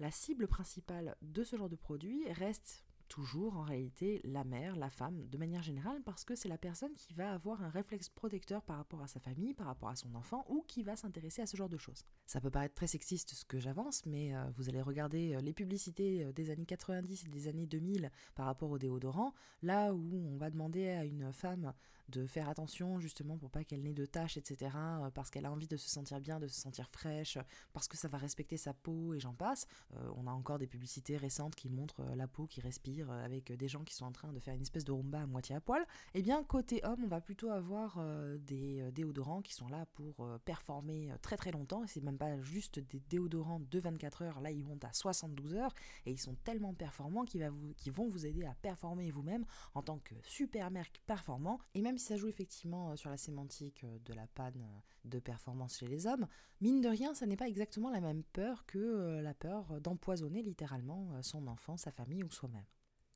la 0.00 0.10
cible 0.10 0.48
principale 0.48 1.16
de 1.22 1.44
ce 1.44 1.56
genre 1.56 1.68
de 1.68 1.76
produit 1.76 2.24
reste 2.32 2.82
toujours 3.12 3.58
en 3.58 3.62
réalité 3.62 4.22
la 4.24 4.42
mère, 4.42 4.74
la 4.74 4.88
femme, 4.88 5.26
de 5.28 5.36
manière 5.36 5.60
générale, 5.60 6.00
parce 6.02 6.24
que 6.24 6.34
c'est 6.34 6.48
la 6.48 6.56
personne 6.56 6.94
qui 6.94 7.12
va 7.12 7.34
avoir 7.34 7.62
un 7.62 7.68
réflexe 7.68 8.08
protecteur 8.08 8.62
par 8.62 8.78
rapport 8.78 9.02
à 9.02 9.06
sa 9.06 9.20
famille, 9.20 9.52
par 9.52 9.66
rapport 9.66 9.90
à 9.90 9.96
son 9.96 10.14
enfant, 10.14 10.46
ou 10.48 10.64
qui 10.66 10.82
va 10.82 10.96
s'intéresser 10.96 11.42
à 11.42 11.46
ce 11.46 11.54
genre 11.54 11.68
de 11.68 11.76
choses. 11.76 12.06
Ça 12.24 12.40
peut 12.40 12.50
paraître 12.50 12.74
très 12.74 12.86
sexiste 12.86 13.34
ce 13.34 13.44
que 13.44 13.58
j'avance, 13.58 14.06
mais 14.06 14.34
euh, 14.34 14.44
vous 14.56 14.70
allez 14.70 14.80
regarder 14.80 15.34
euh, 15.34 15.42
les 15.42 15.52
publicités 15.52 16.24
euh, 16.24 16.32
des 16.32 16.48
années 16.48 16.64
90 16.64 17.26
et 17.26 17.28
des 17.28 17.48
années 17.48 17.66
2000 17.66 18.10
par 18.34 18.46
rapport 18.46 18.70
au 18.70 18.78
déodorant, 18.78 19.34
là 19.60 19.92
où 19.92 20.26
on 20.32 20.38
va 20.38 20.48
demander 20.48 20.88
à 20.88 21.04
une 21.04 21.34
femme 21.34 21.74
de 22.08 22.26
faire 22.26 22.48
attention 22.48 22.98
justement 23.00 23.36
pour 23.36 23.50
pas 23.50 23.64
qu'elle 23.64 23.82
n'ait 23.82 23.94
de 23.94 24.06
taches, 24.06 24.36
etc. 24.36 24.76
Euh, 24.76 25.10
parce 25.10 25.30
qu'elle 25.30 25.46
a 25.46 25.52
envie 25.52 25.68
de 25.68 25.76
se 25.76 25.88
sentir 25.88 26.20
bien, 26.20 26.40
de 26.40 26.48
se 26.48 26.60
sentir 26.60 26.88
fraîche, 26.88 27.38
parce 27.72 27.88
que 27.88 27.96
ça 27.96 28.08
va 28.08 28.18
respecter 28.18 28.56
sa 28.56 28.74
peau 28.74 29.14
et 29.14 29.20
j'en 29.20 29.34
passe. 29.34 29.66
Euh, 29.96 30.10
on 30.16 30.26
a 30.26 30.30
encore 30.30 30.58
des 30.58 30.66
publicités 30.66 31.16
récentes 31.16 31.54
qui 31.54 31.68
montrent 31.68 32.00
euh, 32.00 32.14
la 32.14 32.26
peau 32.26 32.46
qui 32.46 32.60
respire 32.60 33.10
avec 33.10 33.52
des 33.52 33.68
gens 33.68 33.84
qui 33.84 33.94
sont 33.94 34.04
en 34.04 34.12
train 34.12 34.32
de 34.32 34.38
faire 34.38 34.54
une 34.54 34.62
espèce 34.62 34.84
de 34.84 34.92
rumba 34.92 35.22
à 35.22 35.26
moitié 35.26 35.54
à 35.54 35.60
poil. 35.60 35.86
Eh 36.14 36.22
bien, 36.22 36.42
côté 36.44 36.84
homme, 36.84 37.02
on 37.04 37.08
va 37.08 37.20
plutôt 37.20 37.50
avoir 37.50 38.00
des 38.38 38.90
déodorants 38.92 39.42
qui 39.42 39.54
sont 39.54 39.68
là 39.68 39.86
pour 39.94 40.26
performer 40.44 41.12
très 41.22 41.36
très 41.36 41.50
longtemps. 41.50 41.84
Et 41.84 41.86
c'est 41.86 42.02
même 42.02 42.18
pas 42.18 42.40
juste 42.40 42.78
des 42.78 43.00
déodorants 43.08 43.60
de 43.60 43.78
24 43.78 44.22
heures, 44.22 44.40
là 44.40 44.50
ils 44.50 44.64
montent 44.64 44.84
à 44.84 44.92
72 44.92 45.54
heures 45.54 45.74
et 46.06 46.12
ils 46.12 46.20
sont 46.20 46.34
tellement 46.44 46.74
performants 46.74 47.24
qu'ils 47.24 47.92
vont 47.92 48.08
vous 48.08 48.26
aider 48.26 48.44
à 48.44 48.54
performer 48.54 49.10
vous-même 49.10 49.44
en 49.74 49.82
tant 49.82 49.98
que 49.98 50.14
super 50.24 50.70
marque 50.70 51.00
performant. 51.06 51.58
Et 51.74 51.82
même 51.82 51.91
ça 51.98 52.16
joue 52.16 52.28
effectivement 52.28 52.90
euh, 52.90 52.96
sur 52.96 53.10
la 53.10 53.16
sémantique 53.16 53.84
euh, 53.84 53.98
de 54.04 54.14
la 54.14 54.26
panne 54.26 54.62
euh, 54.62 55.08
de 55.08 55.18
performance 55.18 55.78
chez 55.78 55.86
les 55.86 56.06
hommes, 56.06 56.26
mine 56.60 56.80
de 56.80 56.88
rien, 56.88 57.14
ça 57.14 57.26
n'est 57.26 57.36
pas 57.36 57.48
exactement 57.48 57.90
la 57.90 58.00
même 58.00 58.22
peur 58.22 58.64
que 58.66 59.20
la 59.20 59.34
peur 59.34 59.80
d'empoisonner 59.80 60.42
littéralement 60.42 61.20
son 61.22 61.46
enfant, 61.48 61.76
sa 61.76 61.90
famille 61.90 62.22
ou 62.22 62.30
soi-même. 62.30 62.64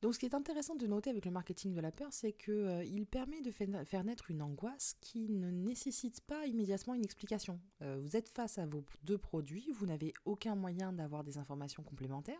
Donc 0.03 0.13
ce 0.13 0.19
qui 0.19 0.27
est 0.27 0.35
intéressant 0.35 0.75
de 0.75 0.85
noter 0.85 1.09
avec 1.09 1.25
le 1.25 1.31
marketing 1.31 1.73
de 1.73 1.81
la 1.81 1.91
peur, 1.91 2.09
c'est 2.11 2.31
qu'il 2.31 2.53
euh, 2.53 3.05
permet 3.09 3.41
de 3.41 3.49
faire 3.49 4.03
naître 4.03 4.29
une 4.29 4.43
angoisse 4.43 4.95
qui 5.01 5.27
ne 5.27 5.49
nécessite 5.49 6.21
pas 6.21 6.45
immédiatement 6.45 6.93
une 6.93 7.03
explication. 7.03 7.59
Euh, 7.81 7.97
vous 7.99 8.15
êtes 8.15 8.29
face 8.29 8.59
à 8.59 8.67
vos 8.67 8.83
deux 9.03 9.17
produits, 9.17 9.71
vous 9.73 9.87
n'avez 9.87 10.13
aucun 10.25 10.53
moyen 10.53 10.93
d'avoir 10.93 11.23
des 11.23 11.39
informations 11.39 11.81
complémentaires, 11.81 12.37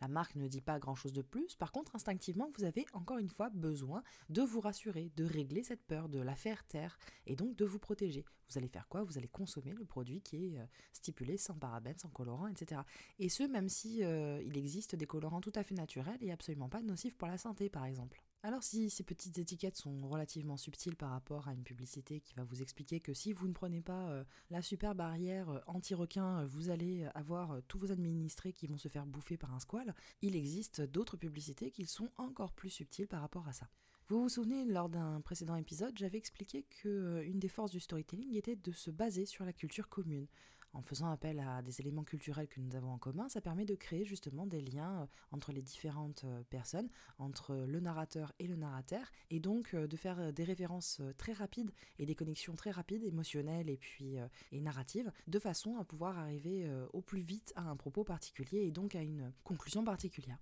la 0.00 0.08
marque 0.08 0.34
ne 0.34 0.48
dit 0.48 0.60
pas 0.60 0.80
grand-chose 0.80 1.12
de 1.12 1.22
plus, 1.22 1.54
par 1.54 1.70
contre 1.70 1.94
instinctivement 1.94 2.50
vous 2.58 2.64
avez 2.64 2.84
encore 2.94 3.18
une 3.18 3.28
fois 3.28 3.48
besoin 3.50 4.02
de 4.28 4.42
vous 4.42 4.60
rassurer, 4.60 5.12
de 5.16 5.24
régler 5.24 5.62
cette 5.62 5.84
peur, 5.84 6.08
de 6.08 6.18
la 6.18 6.34
faire 6.34 6.64
taire 6.64 6.98
et 7.26 7.36
donc 7.36 7.54
de 7.54 7.64
vous 7.64 7.78
protéger. 7.78 8.24
Vous 8.50 8.58
allez 8.58 8.68
faire 8.68 8.88
quoi? 8.88 9.02
Vous 9.02 9.16
allez 9.16 9.28
consommer 9.28 9.72
le 9.72 9.84
produit 9.84 10.20
qui 10.20 10.46
est 10.46 10.58
euh, 10.58 10.64
stipulé 10.92 11.38
sans 11.38 11.54
parabènes, 11.54 11.98
sans 11.98 12.10
colorants, 12.10 12.48
etc. 12.48 12.82
Et 13.18 13.28
ce, 13.28 13.44
même 13.44 13.68
si 13.68 14.00
il 14.00 14.56
existe 14.58 14.94
des 14.96 15.06
colorants 15.06 15.40
tout 15.40 15.52
à 15.54 15.62
fait 15.62 15.74
naturels 15.74 16.18
et 16.20 16.32
absolument 16.32 16.68
pas 16.72 16.80
nocif 16.80 17.14
pour 17.18 17.28
la 17.28 17.36
santé, 17.36 17.68
par 17.68 17.84
exemple. 17.84 18.22
Alors 18.42 18.62
si 18.62 18.88
ces 18.88 19.04
petites 19.04 19.36
étiquettes 19.36 19.76
sont 19.76 20.08
relativement 20.08 20.56
subtiles 20.56 20.96
par 20.96 21.10
rapport 21.10 21.46
à 21.48 21.52
une 21.52 21.62
publicité 21.62 22.20
qui 22.20 22.32
va 22.34 22.44
vous 22.44 22.62
expliquer 22.62 22.98
que 22.98 23.12
si 23.12 23.34
vous 23.34 23.46
ne 23.46 23.52
prenez 23.52 23.82
pas 23.82 24.08
euh, 24.08 24.24
la 24.50 24.62
super 24.62 24.94
barrière 24.94 25.50
euh, 25.50 25.60
anti-requin, 25.66 26.40
euh, 26.40 26.46
vous 26.46 26.70
allez 26.70 27.06
avoir 27.14 27.60
tous 27.68 27.78
vos 27.78 27.92
administrés 27.92 28.54
qui 28.54 28.66
vont 28.66 28.78
se 28.78 28.88
faire 28.88 29.04
bouffer 29.04 29.36
par 29.36 29.52
un 29.52 29.60
squal, 29.60 29.94
il 30.22 30.34
existe 30.34 30.80
d'autres 30.80 31.18
publicités 31.18 31.70
qui 31.70 31.84
sont 31.84 32.10
encore 32.16 32.52
plus 32.52 32.70
subtiles 32.70 33.06
par 33.06 33.20
rapport 33.20 33.46
à 33.46 33.52
ça. 33.52 33.68
Vous 34.08 34.22
vous 34.22 34.30
souvenez, 34.30 34.64
lors 34.64 34.88
d'un 34.88 35.20
précédent 35.20 35.56
épisode, 35.56 35.96
j'avais 35.96 36.18
expliqué 36.18 36.64
que 36.82 37.22
des 37.32 37.48
forces 37.48 37.70
du 37.70 37.80
storytelling 37.80 38.34
était 38.34 38.56
de 38.56 38.72
se 38.72 38.90
baser 38.90 39.26
sur 39.26 39.44
la 39.44 39.52
culture 39.52 39.88
commune 39.90 40.26
en 40.72 40.82
faisant 40.82 41.10
appel 41.10 41.40
à 41.40 41.62
des 41.62 41.80
éléments 41.80 42.04
culturels 42.04 42.48
que 42.48 42.60
nous 42.60 42.74
avons 42.76 42.90
en 42.90 42.98
commun, 42.98 43.28
ça 43.28 43.40
permet 43.40 43.64
de 43.64 43.74
créer 43.74 44.04
justement 44.04 44.46
des 44.46 44.60
liens 44.60 45.02
euh, 45.02 45.06
entre 45.30 45.52
les 45.52 45.62
différentes 45.62 46.24
euh, 46.24 46.42
personnes, 46.50 46.88
entre 47.18 47.54
le 47.54 47.80
narrateur 47.80 48.32
et 48.38 48.46
le 48.46 48.56
narrateur, 48.56 49.10
et 49.30 49.40
donc 49.40 49.74
euh, 49.74 49.86
de 49.86 49.96
faire 49.96 50.32
des 50.32 50.44
références 50.44 51.00
très 51.18 51.32
rapides 51.32 51.70
et 51.98 52.06
des 52.06 52.14
connexions 52.14 52.54
très 52.54 52.70
rapides, 52.70 53.04
émotionnelles 53.04 53.68
et 53.68 53.76
puis 53.76 54.16
et 54.50 54.60
narratives, 54.60 55.10
de 55.26 55.38
façon 55.38 55.76
à 55.76 55.84
pouvoir 55.84 56.18
arriver 56.18 56.68
au 56.92 57.00
plus 57.00 57.20
vite 57.20 57.52
à 57.56 57.62
un 57.62 57.76
propos 57.76 58.04
particulier 58.04 58.60
et 58.62 58.70
donc 58.70 58.94
à 58.94 59.02
une 59.02 59.32
conclusion 59.44 59.84
particulière. 59.84 60.38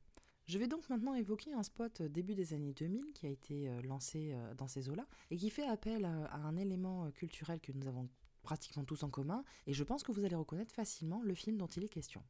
Je 0.46 0.58
vais 0.58 0.66
donc 0.66 0.88
maintenant 0.88 1.14
évoquer 1.14 1.52
un 1.52 1.62
spot 1.62 2.02
début 2.02 2.34
des 2.34 2.54
années 2.54 2.72
2000 2.72 3.12
qui 3.12 3.26
a 3.26 3.30
été 3.30 3.70
lancé 3.82 4.34
dans 4.56 4.68
ces 4.68 4.88
eaux-là 4.88 5.06
et 5.30 5.36
qui 5.36 5.50
fait 5.50 5.66
appel 5.66 6.04
à 6.04 6.36
un 6.36 6.56
élément 6.56 7.10
culturel 7.12 7.60
que 7.60 7.72
nous 7.72 7.86
avons 7.86 8.08
pratiquement 8.42 8.84
tous 8.84 9.02
en 9.02 9.10
commun, 9.10 9.44
et 9.66 9.72
je 9.72 9.84
pense 9.84 10.02
que 10.02 10.12
vous 10.12 10.24
allez 10.24 10.36
reconnaître 10.36 10.74
facilement 10.74 11.20
le 11.22 11.34
film 11.34 11.56
dont 11.56 11.66
il 11.66 11.84
est 11.84 11.88
question. 11.88 12.22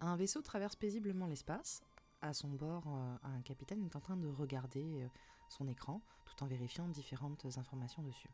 Un 0.00 0.16
vaisseau 0.16 0.42
traverse 0.42 0.76
paisiblement 0.76 1.26
l'espace. 1.26 1.82
À 2.20 2.32
son 2.34 2.48
bord, 2.48 2.84
euh, 2.86 3.16
un 3.22 3.40
capitaine 3.42 3.82
est 3.82 3.96
en 3.96 4.00
train 4.00 4.16
de 4.16 4.28
regarder 4.28 5.02
euh, 5.02 5.08
son 5.48 5.68
écran 5.68 6.02
tout 6.24 6.42
en 6.42 6.46
vérifiant 6.46 6.88
différentes 6.88 7.46
informations 7.56 8.02
dessus. 8.02 8.30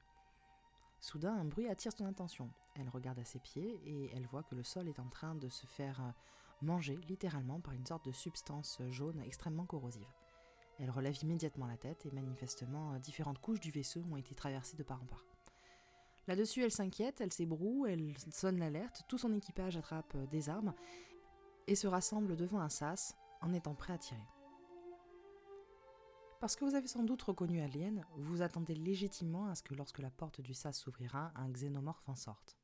Soudain, 1.00 1.34
un 1.34 1.44
bruit 1.44 1.68
attire 1.68 1.92
son 1.92 2.06
attention. 2.06 2.50
Elle 2.74 2.88
regarde 2.88 3.18
à 3.18 3.24
ses 3.24 3.38
pieds 3.38 3.80
et 3.84 4.10
elle 4.14 4.26
voit 4.26 4.42
que 4.42 4.54
le 4.54 4.64
sol 4.64 4.88
est 4.88 4.98
en 4.98 5.08
train 5.08 5.34
de 5.34 5.48
se 5.48 5.66
faire 5.66 6.00
euh, 6.00 6.10
manger 6.62 6.96
littéralement 7.08 7.60
par 7.60 7.74
une 7.74 7.86
sorte 7.86 8.04
de 8.04 8.12
substance 8.12 8.80
jaune 8.90 9.20
extrêmement 9.20 9.66
corrosive. 9.66 10.12
Elle 10.78 10.90
relève 10.90 11.16
immédiatement 11.22 11.66
la 11.66 11.76
tête 11.76 12.04
et 12.06 12.10
manifestement 12.10 12.98
différentes 12.98 13.38
couches 13.38 13.60
du 13.60 13.70
vaisseau 13.70 14.02
ont 14.10 14.16
été 14.16 14.34
traversées 14.34 14.76
de 14.76 14.82
part 14.82 15.02
en 15.02 15.06
part. 15.06 15.29
Là-dessus, 16.30 16.62
elle 16.62 16.70
s'inquiète, 16.70 17.20
elle 17.20 17.32
s'ébroue, 17.32 17.86
elle 17.86 18.14
sonne 18.30 18.60
l'alerte, 18.60 19.02
tout 19.08 19.18
son 19.18 19.34
équipage 19.34 19.76
attrape 19.76 20.14
euh, 20.14 20.26
des 20.28 20.48
armes 20.48 20.74
et 21.66 21.74
se 21.74 21.88
rassemble 21.88 22.36
devant 22.36 22.60
un 22.60 22.68
sas 22.68 23.16
en 23.40 23.52
étant 23.52 23.74
prêt 23.74 23.94
à 23.94 23.98
tirer. 23.98 24.28
Parce 26.38 26.54
que 26.54 26.64
vous 26.64 26.76
avez 26.76 26.86
sans 26.86 27.02
doute 27.02 27.22
reconnu 27.22 27.60
Alien, 27.60 28.04
vous 28.16 28.42
attendez 28.42 28.76
légitimement 28.76 29.48
à 29.48 29.56
ce 29.56 29.64
que 29.64 29.74
lorsque 29.74 29.98
la 29.98 30.10
porte 30.10 30.40
du 30.40 30.54
sas 30.54 30.78
s'ouvrira, 30.78 31.32
un 31.34 31.50
xénomorphe 31.50 32.08
en 32.08 32.14
sorte. 32.14 32.59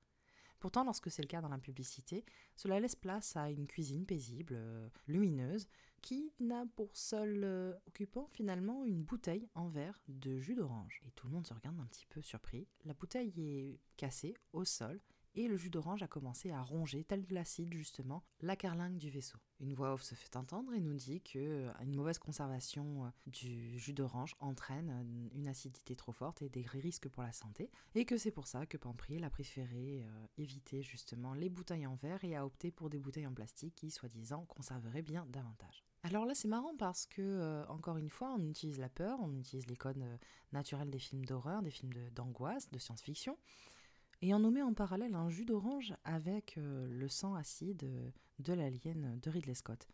Pourtant, 0.66 0.82
lorsque 0.82 1.12
c'est 1.12 1.22
le 1.22 1.28
cas 1.28 1.40
dans 1.40 1.48
la 1.48 1.58
publicité, 1.58 2.24
cela 2.56 2.80
laisse 2.80 2.96
place 2.96 3.36
à 3.36 3.50
une 3.50 3.68
cuisine 3.68 4.04
paisible, 4.04 4.54
euh, 4.56 4.88
lumineuse, 5.06 5.68
qui 6.02 6.32
n'a 6.40 6.64
pour 6.74 6.96
seul 6.96 7.44
euh, 7.44 7.72
occupant 7.86 8.26
finalement 8.32 8.84
une 8.84 9.04
bouteille 9.04 9.48
en 9.54 9.68
verre 9.68 10.02
de 10.08 10.40
jus 10.40 10.56
d'orange. 10.56 11.00
Et 11.06 11.12
tout 11.12 11.28
le 11.28 11.34
monde 11.34 11.46
se 11.46 11.54
regarde 11.54 11.78
un 11.78 11.86
petit 11.86 12.06
peu 12.06 12.20
surpris. 12.20 12.66
La 12.84 12.94
bouteille 12.94 13.32
est 13.36 13.78
cassée 13.96 14.34
au 14.52 14.64
sol 14.64 15.00
et 15.36 15.48
le 15.48 15.56
jus 15.56 15.70
d'orange 15.70 16.02
a 16.02 16.08
commencé 16.08 16.50
à 16.50 16.62
ronger, 16.62 17.04
tel 17.04 17.24
de 17.24 17.34
l'acide 17.34 17.72
justement, 17.72 18.24
la 18.40 18.56
carlingue 18.56 18.96
du 18.96 19.10
vaisseau. 19.10 19.38
Une 19.60 19.74
voix 19.74 19.92
off 19.92 20.02
se 20.02 20.14
fait 20.14 20.36
entendre 20.36 20.72
et 20.74 20.80
nous 20.80 20.94
dit 20.94 21.20
que 21.20 21.38
euh, 21.38 21.72
une 21.82 21.94
mauvaise 21.94 22.18
conservation 22.18 23.04
euh, 23.04 23.08
du 23.26 23.78
jus 23.78 23.92
d'orange 23.92 24.34
entraîne 24.40 24.90
euh, 24.90 25.36
une 25.36 25.48
acidité 25.48 25.94
trop 25.94 26.12
forte 26.12 26.42
et 26.42 26.48
des 26.48 26.62
risques 26.62 27.08
pour 27.08 27.22
la 27.22 27.32
santé, 27.32 27.70
et 27.94 28.04
que 28.04 28.16
c'est 28.16 28.30
pour 28.30 28.46
ça 28.46 28.66
que 28.66 28.76
Pampril 28.76 29.24
a 29.24 29.30
préféré 29.30 30.04
éviter 30.38 30.82
justement 30.82 31.34
les 31.34 31.48
bouteilles 31.48 31.86
en 31.86 31.94
verre 31.94 32.24
et 32.24 32.34
a 32.36 32.44
opté 32.44 32.70
pour 32.70 32.90
des 32.90 32.98
bouteilles 32.98 33.26
en 33.26 33.34
plastique 33.34 33.74
qui, 33.74 33.90
soi-disant, 33.90 34.44
conserveraient 34.46 35.02
bien 35.02 35.26
davantage. 35.28 35.84
Alors 36.02 36.24
là, 36.24 36.34
c'est 36.34 36.48
marrant 36.48 36.74
parce 36.76 37.06
que, 37.06 37.64
encore 37.68 37.96
une 37.96 38.10
fois, 38.10 38.34
on 38.38 38.46
utilise 38.46 38.78
la 38.78 38.88
peur, 38.88 39.18
on 39.20 39.34
utilise 39.36 39.66
les 39.66 39.76
codes 39.76 40.02
naturels 40.52 40.90
des 40.90 40.98
films 40.98 41.24
d'horreur, 41.24 41.62
des 41.62 41.70
films 41.70 41.92
d'angoisse, 42.14 42.70
de 42.70 42.78
science-fiction, 42.78 43.36
et 44.22 44.34
on 44.34 44.38
nous 44.38 44.50
met 44.50 44.62
en 44.62 44.74
parallèle 44.74 45.14
un 45.14 45.28
jus 45.28 45.44
d'orange 45.44 45.94
avec 46.04 46.56
euh, 46.58 46.86
le 46.88 47.08
sang 47.08 47.34
acide 47.34 47.84
euh, 47.84 48.10
de 48.38 48.52
l'alien 48.52 49.18
de 49.20 49.30
Ridley 49.30 49.54
Scott. 49.54 49.86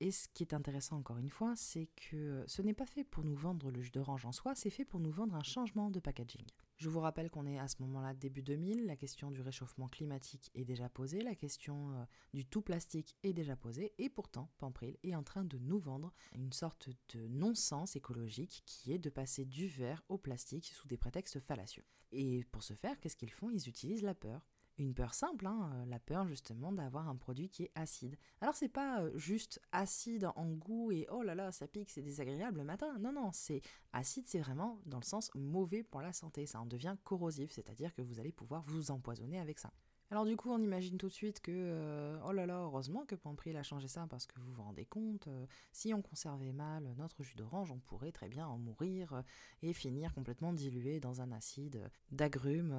Et 0.00 0.10
ce 0.10 0.28
qui 0.34 0.42
est 0.42 0.54
intéressant 0.54 0.96
encore 0.96 1.18
une 1.18 1.30
fois, 1.30 1.54
c'est 1.56 1.88
que 1.96 2.44
ce 2.46 2.62
n'est 2.62 2.74
pas 2.74 2.86
fait 2.86 3.04
pour 3.04 3.24
nous 3.24 3.34
vendre 3.34 3.70
le 3.70 3.80
jus 3.80 3.90
d'orange 3.90 4.26
en 4.26 4.32
soi, 4.32 4.54
c'est 4.54 4.70
fait 4.70 4.84
pour 4.84 5.00
nous 5.00 5.10
vendre 5.10 5.34
un 5.34 5.42
changement 5.42 5.90
de 5.90 6.00
packaging. 6.00 6.44
Je 6.84 6.90
vous 6.90 7.00
rappelle 7.00 7.30
qu'on 7.30 7.46
est 7.46 7.58
à 7.58 7.66
ce 7.66 7.76
moment-là 7.80 8.12
début 8.12 8.42
2000, 8.42 8.84
la 8.84 8.94
question 8.94 9.30
du 9.30 9.40
réchauffement 9.40 9.88
climatique 9.88 10.50
est 10.54 10.66
déjà 10.66 10.90
posée, 10.90 11.22
la 11.22 11.34
question 11.34 11.94
euh, 11.94 12.04
du 12.34 12.44
tout 12.44 12.60
plastique 12.60 13.16
est 13.22 13.32
déjà 13.32 13.56
posée, 13.56 13.94
et 13.96 14.10
pourtant 14.10 14.50
Pampril 14.58 14.98
est 15.02 15.14
en 15.14 15.22
train 15.22 15.46
de 15.46 15.56
nous 15.56 15.78
vendre 15.78 16.12
une 16.34 16.52
sorte 16.52 16.90
de 17.14 17.26
non-sens 17.28 17.96
écologique 17.96 18.64
qui 18.66 18.92
est 18.92 18.98
de 18.98 19.08
passer 19.08 19.46
du 19.46 19.66
verre 19.66 20.02
au 20.10 20.18
plastique 20.18 20.66
sous 20.74 20.86
des 20.86 20.98
prétextes 20.98 21.40
fallacieux. 21.40 21.86
Et 22.12 22.44
pour 22.52 22.62
ce 22.62 22.74
faire, 22.74 23.00
qu'est-ce 23.00 23.16
qu'ils 23.16 23.32
font? 23.32 23.48
Ils 23.48 23.66
utilisent 23.66 24.02
la 24.02 24.14
peur. 24.14 24.46
Une 24.76 24.92
peur 24.92 25.14
simple, 25.14 25.46
hein, 25.46 25.70
euh, 25.74 25.84
la 25.86 26.00
peur 26.00 26.26
justement 26.26 26.72
d'avoir 26.72 27.08
un 27.08 27.14
produit 27.14 27.48
qui 27.48 27.64
est 27.64 27.70
acide. 27.76 28.16
Alors 28.40 28.56
c'est 28.56 28.68
pas 28.68 29.02
euh, 29.02 29.16
juste 29.16 29.60
acide 29.70 30.28
en 30.34 30.50
goût 30.50 30.90
et 30.90 31.06
oh 31.12 31.22
là 31.22 31.36
là 31.36 31.52
ça 31.52 31.68
pique, 31.68 31.90
c'est 31.90 32.02
désagréable 32.02 32.58
le 32.58 32.64
matin. 32.64 32.98
Non 32.98 33.12
non, 33.12 33.30
c'est 33.32 33.60
acide, 33.92 34.26
c'est 34.26 34.40
vraiment 34.40 34.80
dans 34.86 34.98
le 34.98 35.04
sens 35.04 35.30
mauvais 35.36 35.84
pour 35.84 36.00
la 36.00 36.12
santé. 36.12 36.46
Ça 36.46 36.60
en 36.60 36.66
devient 36.66 36.96
corrosif, 37.04 37.52
c'est-à-dire 37.52 37.94
que 37.94 38.02
vous 38.02 38.18
allez 38.18 38.32
pouvoir 38.32 38.62
vous 38.66 38.90
empoisonner 38.90 39.38
avec 39.38 39.60
ça. 39.60 39.72
Alors 40.10 40.24
du 40.26 40.36
coup, 40.36 40.50
on 40.50 40.58
imagine 40.58 40.96
tout 40.98 41.08
de 41.08 41.12
suite 41.12 41.40
que, 41.40 41.50
euh, 41.52 42.18
oh 42.26 42.32
là 42.32 42.46
là, 42.46 42.60
heureusement 42.60 43.04
que 43.06 43.14
Pampril 43.14 43.56
a 43.56 43.62
changé 43.62 43.88
ça 43.88 44.06
parce 44.08 44.26
que 44.26 44.38
vous 44.38 44.52
vous 44.52 44.62
rendez 44.62 44.84
compte, 44.84 45.26
euh, 45.28 45.46
si 45.72 45.94
on 45.94 46.02
conservait 46.02 46.52
mal 46.52 46.94
notre 46.98 47.22
jus 47.22 47.34
d'orange, 47.36 47.72
on 47.72 47.78
pourrait 47.78 48.12
très 48.12 48.28
bien 48.28 48.46
en 48.46 48.58
mourir 48.58 49.14
euh, 49.14 49.22
et 49.62 49.72
finir 49.72 50.12
complètement 50.14 50.52
dilué 50.52 51.00
dans 51.00 51.20
un 51.20 51.32
acide 51.32 51.90
d'agrumes, 52.12 52.74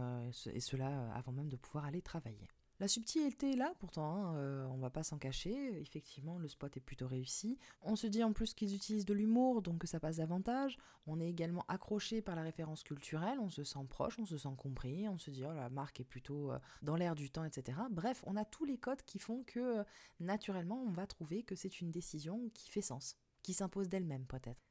et 0.53 0.59
cela 0.59 1.11
avant 1.13 1.31
même 1.31 1.49
de 1.49 1.57
pouvoir 1.57 1.85
aller 1.85 2.01
travailler. 2.01 2.47
La 2.81 2.89
subtilité 2.89 3.53
est 3.53 3.55
là, 3.55 3.73
pourtant, 3.79 4.15
hein, 4.15 4.35
euh, 4.35 4.65
on 4.65 4.77
va 4.77 4.89
pas 4.89 5.03
s'en 5.03 5.17
cacher. 5.17 5.79
Effectivement, 5.79 6.37
le 6.37 6.49
spot 6.49 6.75
est 6.75 6.81
plutôt 6.81 7.07
réussi. 7.07 7.57
On 7.81 7.95
se 7.95 8.05
dit 8.05 8.21
en 8.21 8.33
plus 8.33 8.53
qu'ils 8.53 8.75
utilisent 8.75 9.05
de 9.05 9.13
l'humour, 9.13 9.61
donc 9.61 9.83
ça 9.85 10.01
passe 10.01 10.17
davantage. 10.17 10.77
On 11.07 11.21
est 11.21 11.29
également 11.29 11.63
accroché 11.69 12.21
par 12.21 12.35
la 12.35 12.41
référence 12.41 12.83
culturelle, 12.83 13.39
on 13.39 13.49
se 13.49 13.63
sent 13.63 13.85
proche, 13.87 14.19
on 14.19 14.25
se 14.25 14.37
sent 14.37 14.55
compris, 14.57 15.07
on 15.07 15.17
se 15.17 15.31
dit 15.31 15.45
oh 15.45 15.53
la 15.53 15.69
marque 15.69 16.01
est 16.01 16.05
plutôt 16.05 16.51
euh, 16.51 16.59
dans 16.81 16.97
l'air 16.97 17.15
du 17.15 17.29
temps, 17.29 17.45
etc. 17.45 17.77
Bref, 17.91 18.23
on 18.27 18.35
a 18.35 18.43
tous 18.43 18.65
les 18.65 18.77
codes 18.77 19.03
qui 19.03 19.19
font 19.19 19.43
que 19.43 19.79
euh, 19.79 19.83
naturellement 20.19 20.83
on 20.83 20.91
va 20.91 21.07
trouver 21.07 21.43
que 21.43 21.55
c'est 21.55 21.79
une 21.79 21.91
décision 21.91 22.49
qui 22.53 22.69
fait 22.69 22.81
sens, 22.81 23.15
qui 23.41 23.53
s'impose 23.53 23.87
d'elle-même 23.87 24.25
peut-être. 24.25 24.65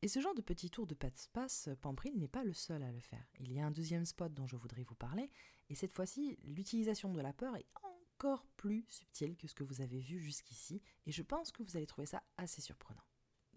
Et 0.00 0.06
ce 0.06 0.20
genre 0.20 0.34
de 0.34 0.42
petit 0.42 0.70
tour 0.70 0.86
de 0.86 0.94
passe-passe, 0.94 1.70
Pampril 1.80 2.16
n'est 2.16 2.28
pas 2.28 2.44
le 2.44 2.52
seul 2.52 2.84
à 2.84 2.92
le 2.92 3.00
faire. 3.00 3.26
Il 3.40 3.52
y 3.52 3.58
a 3.58 3.66
un 3.66 3.72
deuxième 3.72 4.04
spot 4.04 4.32
dont 4.32 4.46
je 4.46 4.54
voudrais 4.54 4.84
vous 4.84 4.94
parler, 4.94 5.28
et 5.68 5.74
cette 5.74 5.94
fois-ci, 5.94 6.38
l'utilisation 6.44 7.12
de 7.12 7.20
la 7.20 7.32
peur 7.32 7.56
est 7.56 7.66
encore 7.82 8.46
plus 8.56 8.84
subtile 8.88 9.36
que 9.36 9.46
ce 9.46 9.54
que 9.54 9.64
vous 9.64 9.80
avez 9.80 10.00
vu 10.00 10.18
jusqu'ici, 10.18 10.82
et 11.06 11.12
je 11.12 11.22
pense 11.22 11.52
que 11.52 11.62
vous 11.62 11.76
allez 11.76 11.86
trouver 11.86 12.06
ça 12.06 12.22
assez 12.36 12.60
surprenant. 12.60 13.04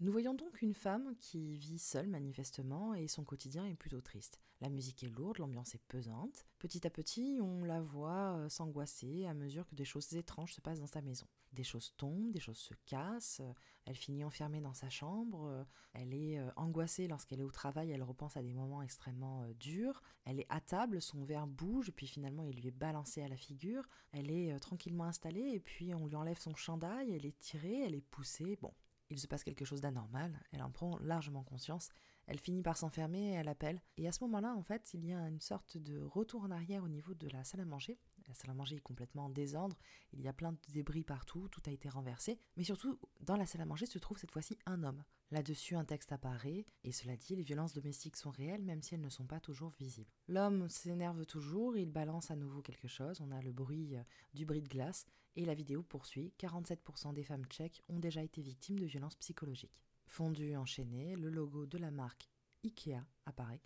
Nous 0.02 0.10
voyons 0.10 0.34
donc 0.34 0.62
une 0.62 0.74
femme 0.74 1.14
qui 1.20 1.54
vit 1.54 1.78
seule 1.78 2.08
manifestement 2.08 2.92
et 2.92 3.06
son 3.06 3.22
quotidien 3.22 3.66
est 3.66 3.76
plutôt 3.76 4.00
triste. 4.00 4.40
La 4.60 4.68
musique 4.68 5.04
est 5.04 5.08
lourde, 5.08 5.38
l'ambiance 5.38 5.76
est 5.76 5.82
pesante. 5.86 6.44
Petit 6.58 6.84
à 6.84 6.90
petit, 6.90 7.38
on 7.40 7.64
la 7.64 7.80
voit 7.80 8.36
euh, 8.36 8.48
s'angoisser 8.48 9.26
à 9.26 9.34
mesure 9.34 9.64
que 9.64 9.76
des 9.76 9.84
choses 9.84 10.12
étranges 10.16 10.54
se 10.54 10.60
passent 10.60 10.80
dans 10.80 10.88
sa 10.88 11.02
maison. 11.02 11.28
Des 11.52 11.62
choses 11.62 11.94
tombent, 11.96 12.32
des 12.32 12.40
choses 12.40 12.58
se 12.58 12.74
cassent, 12.84 13.42
elle 13.84 13.94
finit 13.94 14.24
enfermée 14.24 14.60
dans 14.60 14.74
sa 14.74 14.90
chambre, 14.90 15.64
elle 15.92 16.12
est 16.14 16.40
euh, 16.40 16.50
angoissée 16.56 17.06
lorsqu'elle 17.06 17.38
est 17.38 17.44
au 17.44 17.52
travail, 17.52 17.92
elle 17.92 18.02
repense 18.02 18.36
à 18.36 18.42
des 18.42 18.54
moments 18.54 18.82
extrêmement 18.82 19.44
euh, 19.44 19.54
durs, 19.54 20.02
elle 20.24 20.40
est 20.40 20.46
à 20.48 20.60
table, 20.60 21.00
son 21.00 21.22
verre 21.22 21.46
bouge, 21.46 21.92
puis 21.92 22.08
finalement 22.08 22.42
il 22.42 22.56
lui 22.56 22.66
est 22.66 22.76
balancé 22.76 23.22
à 23.22 23.28
la 23.28 23.36
figure, 23.36 23.88
elle 24.10 24.32
est 24.32 24.58
tranquillement 24.58 25.04
installée, 25.04 25.52
et 25.52 25.60
puis 25.60 25.94
on 25.94 26.08
lui 26.08 26.16
enlève 26.16 26.40
son 26.40 26.56
chandail, 26.56 27.14
elle 27.14 27.24
est 27.24 27.38
tirée, 27.38 27.82
elle 27.82 27.94
est 27.94 28.00
poussée, 28.00 28.58
bon, 28.60 28.72
il 29.12 29.20
se 29.20 29.26
passe 29.26 29.44
quelque 29.44 29.64
chose 29.64 29.80
d'anormal, 29.80 30.40
elle 30.52 30.62
en 30.62 30.70
prend 30.70 30.98
largement 30.98 31.42
conscience, 31.42 31.88
elle 32.26 32.38
finit 32.38 32.62
par 32.62 32.76
s'enfermer 32.76 33.32
elle 33.32 33.48
appelle. 33.48 33.80
Et 33.96 34.08
à 34.08 34.12
ce 34.12 34.24
moment-là, 34.24 34.54
en 34.54 34.62
fait, 34.62 34.90
il 34.94 35.04
y 35.04 35.12
a 35.12 35.28
une 35.28 35.40
sorte 35.40 35.76
de 35.76 36.00
retour 36.00 36.42
en 36.42 36.50
arrière 36.50 36.82
au 36.82 36.88
niveau 36.88 37.14
de 37.14 37.28
la 37.28 37.44
salle 37.44 37.60
à 37.60 37.64
manger. 37.64 37.98
La 38.32 38.38
salle 38.38 38.50
à 38.52 38.54
manger 38.54 38.76
est 38.76 38.80
complètement 38.80 39.26
en 39.26 39.28
désordre, 39.28 39.76
il 40.14 40.22
y 40.22 40.26
a 40.28 40.32
plein 40.32 40.52
de 40.52 40.58
débris 40.72 41.04
partout, 41.04 41.48
tout 41.50 41.60
a 41.66 41.70
été 41.70 41.90
renversé. 41.90 42.40
Mais 42.56 42.64
surtout, 42.64 42.98
dans 43.20 43.36
la 43.36 43.44
salle 43.44 43.60
à 43.60 43.66
manger 43.66 43.84
se 43.84 43.98
trouve 43.98 44.16
cette 44.16 44.30
fois-ci 44.30 44.58
un 44.64 44.84
homme. 44.84 45.04
Là-dessus, 45.30 45.76
un 45.76 45.84
texte 45.84 46.12
apparaît, 46.12 46.64
et 46.82 46.92
cela 46.92 47.14
dit, 47.14 47.36
les 47.36 47.42
violences 47.42 47.74
domestiques 47.74 48.16
sont 48.16 48.30
réelles, 48.30 48.62
même 48.62 48.80
si 48.80 48.94
elles 48.94 49.02
ne 49.02 49.10
sont 49.10 49.26
pas 49.26 49.38
toujours 49.38 49.74
visibles. 49.78 50.10
L'homme 50.28 50.66
s'énerve 50.70 51.26
toujours, 51.26 51.76
il 51.76 51.90
balance 51.90 52.30
à 52.30 52.36
nouveau 52.36 52.62
quelque 52.62 52.88
chose, 52.88 53.20
on 53.20 53.32
a 53.32 53.42
le 53.42 53.52
bruit 53.52 53.96
euh, 53.96 54.02
du 54.32 54.46
bris 54.46 54.62
de 54.62 54.68
glace, 54.68 55.04
et 55.36 55.44
la 55.44 55.52
vidéo 55.52 55.82
poursuit, 55.82 56.32
47% 56.38 57.12
des 57.12 57.24
femmes 57.24 57.44
tchèques 57.44 57.82
ont 57.90 57.98
déjà 57.98 58.22
été 58.22 58.40
victimes 58.40 58.78
de 58.78 58.86
violences 58.86 59.16
psychologiques. 59.16 59.78
Fondu 60.06 60.56
enchaîné, 60.56 61.16
le 61.16 61.28
logo 61.28 61.66
de 61.66 61.76
la 61.76 61.90
marque 61.90 62.30
IKEA 62.64 63.04
apparaît, 63.26 63.60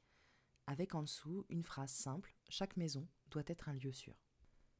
avec 0.67 0.97
en 0.97 1.03
dessous 1.03 1.47
une 1.51 1.63
phrase 1.63 1.93
simple 1.93 2.35
Chaque 2.49 2.77
maison 2.77 3.07
doit 3.31 3.45
être 3.47 3.69
un 3.69 3.75
lieu 3.75 3.93
sûr. 3.93 4.17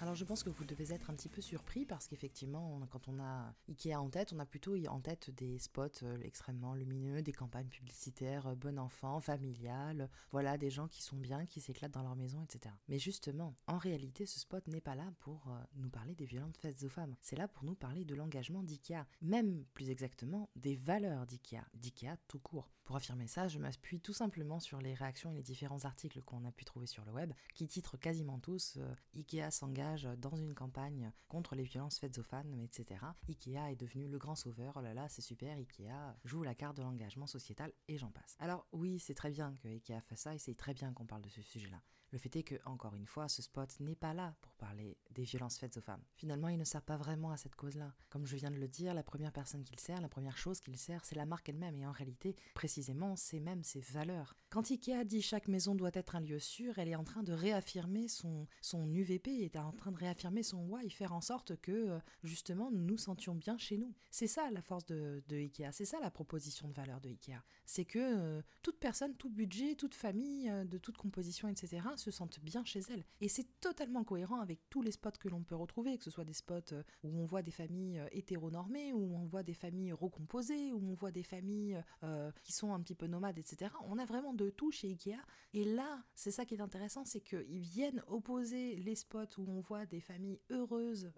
Alors 0.00 0.14
je 0.14 0.24
pense 0.24 0.44
que 0.44 0.50
vous 0.50 0.64
devez 0.64 0.94
être 0.94 1.10
un 1.10 1.14
petit 1.14 1.28
peu 1.28 1.40
surpris 1.40 1.84
parce 1.84 2.06
qu'effectivement, 2.06 2.80
quand 2.88 3.08
on 3.08 3.18
a 3.18 3.52
Ikea 3.68 3.96
en 3.96 4.08
tête, 4.08 4.32
on 4.32 4.38
a 4.38 4.46
plutôt 4.46 4.76
en 4.86 5.00
tête 5.00 5.30
des 5.30 5.58
spots 5.58 6.04
euh, 6.04 6.18
extrêmement 6.22 6.74
lumineux, 6.74 7.20
des 7.20 7.32
campagnes 7.32 7.66
publicitaires, 7.66 8.46
euh, 8.46 8.54
bon 8.54 8.78
enfant, 8.78 9.20
familiales, 9.20 10.08
voilà, 10.30 10.56
des 10.56 10.70
gens 10.70 10.86
qui 10.86 11.02
sont 11.02 11.16
bien, 11.16 11.46
qui 11.46 11.60
s'éclatent 11.60 11.92
dans 11.92 12.04
leur 12.04 12.14
maison, 12.14 12.44
etc. 12.44 12.72
Mais 12.86 13.00
justement, 13.00 13.56
en 13.66 13.76
réalité, 13.76 14.24
ce 14.24 14.38
spot 14.38 14.68
n'est 14.68 14.80
pas 14.80 14.94
là 14.94 15.12
pour 15.18 15.48
euh, 15.48 15.60
nous 15.74 15.90
parler 15.90 16.14
des 16.14 16.26
violentes 16.26 16.56
fêtes 16.56 16.84
aux 16.84 16.88
femmes. 16.88 17.16
C'est 17.20 17.36
là 17.36 17.48
pour 17.48 17.64
nous 17.64 17.74
parler 17.74 18.04
de 18.04 18.14
l'engagement 18.14 18.62
d'Ikea, 18.62 19.04
même 19.20 19.64
plus 19.74 19.90
exactement 19.90 20.48
des 20.54 20.76
valeurs 20.76 21.26
d'Ikea, 21.26 21.64
d'Ikea 21.74 22.16
tout 22.28 22.38
court. 22.38 22.70
Pour 22.88 22.96
affirmer 22.96 23.26
ça, 23.26 23.48
je 23.48 23.58
m'appuie 23.58 24.00
tout 24.00 24.14
simplement 24.14 24.60
sur 24.60 24.80
les 24.80 24.94
réactions 24.94 25.30
et 25.30 25.34
les 25.34 25.42
différents 25.42 25.84
articles 25.84 26.22
qu'on 26.22 26.46
a 26.46 26.50
pu 26.50 26.64
trouver 26.64 26.86
sur 26.86 27.04
le 27.04 27.12
web, 27.12 27.34
qui 27.52 27.66
titrent 27.66 27.98
quasiment 27.98 28.38
tous 28.38 28.78
Ikea 29.14 29.50
s'engage 29.50 30.08
dans 30.16 30.34
une 30.36 30.54
campagne 30.54 31.12
contre 31.28 31.54
les 31.54 31.64
violences 31.64 31.98
faites 31.98 32.16
aux 32.16 32.22
femmes, 32.22 32.58
etc. 32.62 32.98
Ikea 33.28 33.70
est 33.70 33.76
devenu 33.76 34.08
le 34.08 34.16
grand 34.16 34.36
sauveur, 34.36 34.72
oh 34.78 34.80
là 34.80 34.94
là, 34.94 35.06
c'est 35.10 35.20
super, 35.20 35.58
Ikea 35.58 36.16
joue 36.24 36.42
la 36.42 36.54
carte 36.54 36.78
de 36.78 36.82
l'engagement 36.82 37.26
sociétal 37.26 37.74
et 37.88 37.98
j'en 37.98 38.10
passe. 38.10 38.36
Alors 38.38 38.66
oui, 38.72 38.98
c'est 38.98 39.12
très 39.12 39.32
bien 39.32 39.54
que 39.62 39.68
Ikea 39.68 40.00
fasse 40.00 40.20
ça 40.20 40.34
et 40.34 40.38
c'est 40.38 40.54
très 40.54 40.72
bien 40.72 40.94
qu'on 40.94 41.04
parle 41.04 41.20
de 41.20 41.28
ce 41.28 41.42
sujet-là. 41.42 41.82
Le 42.10 42.18
fait 42.18 42.34
est 42.36 42.42
que, 42.42 42.54
encore 42.64 42.94
une 42.94 43.06
fois, 43.06 43.28
ce 43.28 43.42
spot 43.42 43.80
n'est 43.80 43.94
pas 43.94 44.14
là 44.14 44.34
pour 44.40 44.54
parler 44.54 44.96
des 45.10 45.24
violences 45.24 45.58
faites 45.58 45.76
aux 45.76 45.82
femmes. 45.82 46.02
Finalement, 46.14 46.48
il 46.48 46.58
ne 46.58 46.64
sert 46.64 46.82
pas 46.82 46.96
vraiment 46.96 47.32
à 47.32 47.36
cette 47.36 47.54
cause-là. 47.54 47.92
Comme 48.08 48.26
je 48.26 48.36
viens 48.36 48.50
de 48.50 48.56
le 48.56 48.68
dire, 48.68 48.94
la 48.94 49.02
première 49.02 49.32
personne 49.32 49.62
qu'il 49.62 49.78
sert, 49.78 50.00
la 50.00 50.08
première 50.08 50.38
chose 50.38 50.60
qu'il 50.60 50.76
sert, 50.78 51.04
c'est 51.04 51.16
la 51.16 51.26
marque 51.26 51.48
elle-même, 51.48 51.76
et 51.76 51.86
en 51.86 51.92
réalité, 51.92 52.34
précisément, 52.54 53.14
c'est 53.16 53.40
même 53.40 53.62
ses 53.62 53.80
valeurs. 53.80 54.34
Quand 54.48 54.70
Ikea 54.70 55.04
dit 55.04 55.20
chaque 55.20 55.48
maison 55.48 55.74
doit 55.74 55.90
être 55.92 56.16
un 56.16 56.20
lieu 56.20 56.38
sûr, 56.38 56.78
elle 56.78 56.88
est 56.88 56.96
en 56.96 57.04
train 57.04 57.22
de 57.22 57.32
réaffirmer 57.32 58.08
son, 58.08 58.46
son 58.62 58.90
UVP, 58.90 59.36
elle 59.36 59.44
est 59.44 59.58
en 59.58 59.72
train 59.72 59.92
de 59.92 59.98
réaffirmer 59.98 60.42
son 60.42 60.66
why, 60.66 60.88
faire 60.90 61.12
en 61.12 61.20
sorte 61.20 61.56
que, 61.60 61.72
euh, 61.72 61.98
justement, 62.22 62.70
nous 62.70 62.80
nous 62.80 62.96
sentions 62.96 63.34
bien 63.34 63.58
chez 63.58 63.76
nous. 63.76 63.94
C'est 64.10 64.26
ça 64.26 64.50
la 64.50 64.62
force 64.62 64.86
de, 64.86 65.22
de 65.28 65.36
Ikea, 65.36 65.72
c'est 65.72 65.84
ça 65.84 66.00
la 66.00 66.10
proposition 66.10 66.68
de 66.68 66.72
valeur 66.72 67.00
de 67.00 67.08
Ikea. 67.10 67.42
C'est 67.66 67.84
que 67.84 67.98
euh, 67.98 68.42
toute 68.62 68.78
personne, 68.78 69.14
tout 69.16 69.30
budget, 69.30 69.74
toute 69.74 69.94
famille, 69.94 70.48
euh, 70.48 70.64
de 70.64 70.78
toute 70.78 70.96
composition, 70.96 71.48
etc., 71.48 71.82
se 71.98 72.10
sentent 72.10 72.40
bien 72.40 72.64
chez 72.64 72.80
elles. 72.90 73.04
Et 73.20 73.28
c'est 73.28 73.46
totalement 73.60 74.04
cohérent 74.04 74.40
avec 74.40 74.60
tous 74.70 74.82
les 74.82 74.92
spots 74.92 75.10
que 75.20 75.28
l'on 75.28 75.42
peut 75.42 75.54
retrouver, 75.56 75.98
que 75.98 76.04
ce 76.04 76.10
soit 76.10 76.24
des 76.24 76.32
spots 76.32 76.72
euh, 76.72 76.82
où 77.02 77.18
on 77.20 77.26
voit 77.26 77.42
des 77.42 77.50
familles 77.50 77.98
euh, 77.98 78.08
hétéronormées, 78.12 78.92
où 78.92 79.16
on 79.16 79.24
voit 79.24 79.42
des 79.42 79.54
familles 79.54 79.92
recomposées, 79.92 80.72
où 80.72 80.80
on 80.84 80.94
voit 80.94 81.10
des 81.10 81.22
familles 81.22 81.82
euh, 82.02 82.30
qui 82.42 82.52
sont 82.52 82.72
un 82.72 82.80
petit 82.80 82.94
peu 82.94 83.06
nomades, 83.06 83.38
etc. 83.38 83.72
On 83.86 83.98
a 83.98 84.04
vraiment 84.04 84.32
de 84.32 84.50
tout 84.50 84.70
chez 84.70 84.88
Ikea. 84.88 85.18
Et 85.54 85.64
là, 85.64 86.04
c'est 86.14 86.30
ça 86.30 86.44
qui 86.44 86.54
est 86.54 86.60
intéressant, 86.60 87.04
c'est 87.04 87.20
qu'ils 87.20 87.60
viennent 87.60 88.02
opposer 88.06 88.76
les 88.76 88.94
spots 88.94 89.38
où 89.38 89.44
on 89.48 89.60
voit 89.60 89.86
des 89.86 90.00
familles 90.00 90.40
heureuses 90.50 91.10